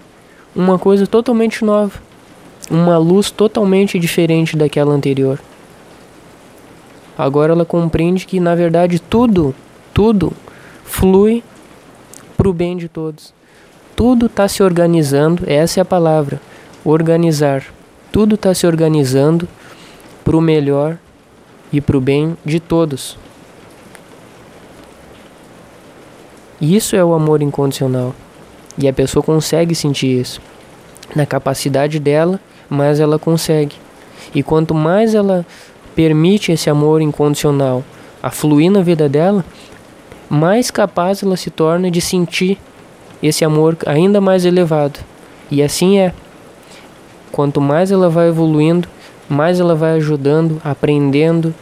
uma 0.55 0.79
coisa 0.79 1.05
totalmente 1.05 1.65
nova, 1.65 1.99
uma 2.71 2.97
luz 2.97 3.29
totalmente 3.29 3.99
diferente 3.99 4.55
daquela 4.55 4.93
anterior. 4.93 5.41
Agora 7.17 7.51
ela 7.51 7.65
compreende 7.65 8.25
que 8.25 8.39
na 8.39 8.55
verdade 8.55 8.97
tudo, 8.97 9.53
tudo 9.93 10.31
flui 10.85 11.43
para 12.37 12.47
o 12.47 12.53
bem 12.53 12.77
de 12.77 12.87
todos. 12.87 13.33
Tudo 13.95 14.27
está 14.27 14.47
se 14.47 14.61
organizando, 14.61 15.43
essa 15.47 15.79
é 15.79 15.81
a 15.81 15.85
palavra, 15.85 16.39
organizar. 16.85 17.65
Tudo 18.11 18.35
está 18.35 18.53
se 18.53 18.67
organizando 18.67 19.47
para 20.23 20.37
o 20.37 20.41
melhor 20.41 20.97
e 21.73 21.81
para 21.81 21.97
o 21.97 22.01
bem 22.01 22.37
de 22.45 22.59
todos. 22.59 23.17
Isso 26.61 26.95
é 26.95 27.03
o 27.03 27.13
amor 27.13 27.41
incondicional. 27.41 28.15
E 28.77 28.87
a 28.87 28.93
pessoa 28.93 29.23
consegue 29.23 29.73
sentir 29.73 30.19
isso. 30.19 30.41
Na 31.15 31.25
capacidade 31.25 31.99
dela, 31.99 32.39
mais 32.69 32.99
ela 32.99 33.17
consegue. 33.17 33.75
E 34.33 34.43
quanto 34.43 34.73
mais 34.73 35.15
ela 35.15 35.45
permite 35.95 36.51
esse 36.51 36.69
amor 36.69 37.01
incondicional 37.01 37.83
a 38.21 38.29
fluir 38.29 38.71
na 38.71 38.81
vida 38.81 39.07
dela, 39.09 39.43
mais 40.29 40.69
capaz 40.69 41.23
ela 41.23 41.37
se 41.37 41.49
torna 41.49 41.89
de 41.89 42.01
sentir 42.01 42.57
esse 43.21 43.43
amor 43.43 43.77
ainda 43.85 44.19
mais 44.21 44.45
elevado. 44.45 44.99
E 45.49 45.61
assim 45.61 45.99
é. 45.99 46.13
Quanto 47.31 47.61
mais 47.61 47.91
ela 47.91 48.09
vai 48.09 48.29
evoluindo, 48.29 48.87
mais 49.29 49.59
ela 49.59 49.75
vai 49.75 49.93
ajudando, 49.93 50.61
aprendendo, 50.63 51.53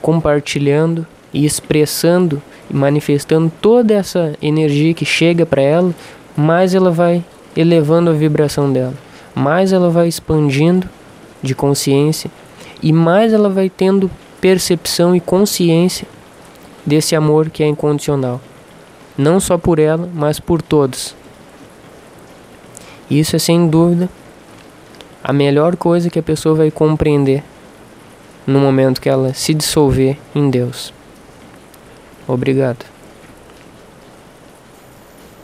compartilhando 0.00 1.06
e 1.32 1.44
expressando 1.44 2.42
e 2.70 2.74
manifestando 2.74 3.50
toda 3.60 3.94
essa 3.94 4.34
energia 4.42 4.94
que 4.94 5.04
chega 5.04 5.46
para 5.46 5.62
ela, 5.62 5.94
mais 6.36 6.74
ela 6.74 6.90
vai 6.90 7.22
elevando 7.54 8.10
a 8.10 8.14
vibração 8.14 8.72
dela, 8.72 8.94
mais 9.34 9.72
ela 9.72 9.90
vai 9.90 10.08
expandindo 10.08 10.88
de 11.42 11.54
consciência 11.54 12.30
e 12.82 12.92
mais 12.92 13.32
ela 13.32 13.48
vai 13.48 13.68
tendo 13.68 14.10
percepção 14.40 15.14
e 15.14 15.20
consciência 15.20 16.06
desse 16.84 17.14
amor 17.14 17.50
que 17.50 17.62
é 17.62 17.66
incondicional. 17.66 18.40
Não 19.16 19.38
só 19.38 19.58
por 19.58 19.78
ela, 19.78 20.08
mas 20.12 20.40
por 20.40 20.60
todos. 20.62 21.14
Isso 23.10 23.36
é 23.36 23.38
sem 23.38 23.68
dúvida 23.68 24.08
a 25.22 25.32
melhor 25.32 25.76
coisa 25.76 26.10
que 26.10 26.18
a 26.18 26.22
pessoa 26.22 26.54
vai 26.54 26.70
compreender 26.70 27.44
no 28.46 28.58
momento 28.58 29.00
que 29.00 29.08
ela 29.08 29.32
se 29.32 29.54
dissolver 29.54 30.18
em 30.34 30.50
Deus. 30.50 30.92
Obrigado. 32.26 32.91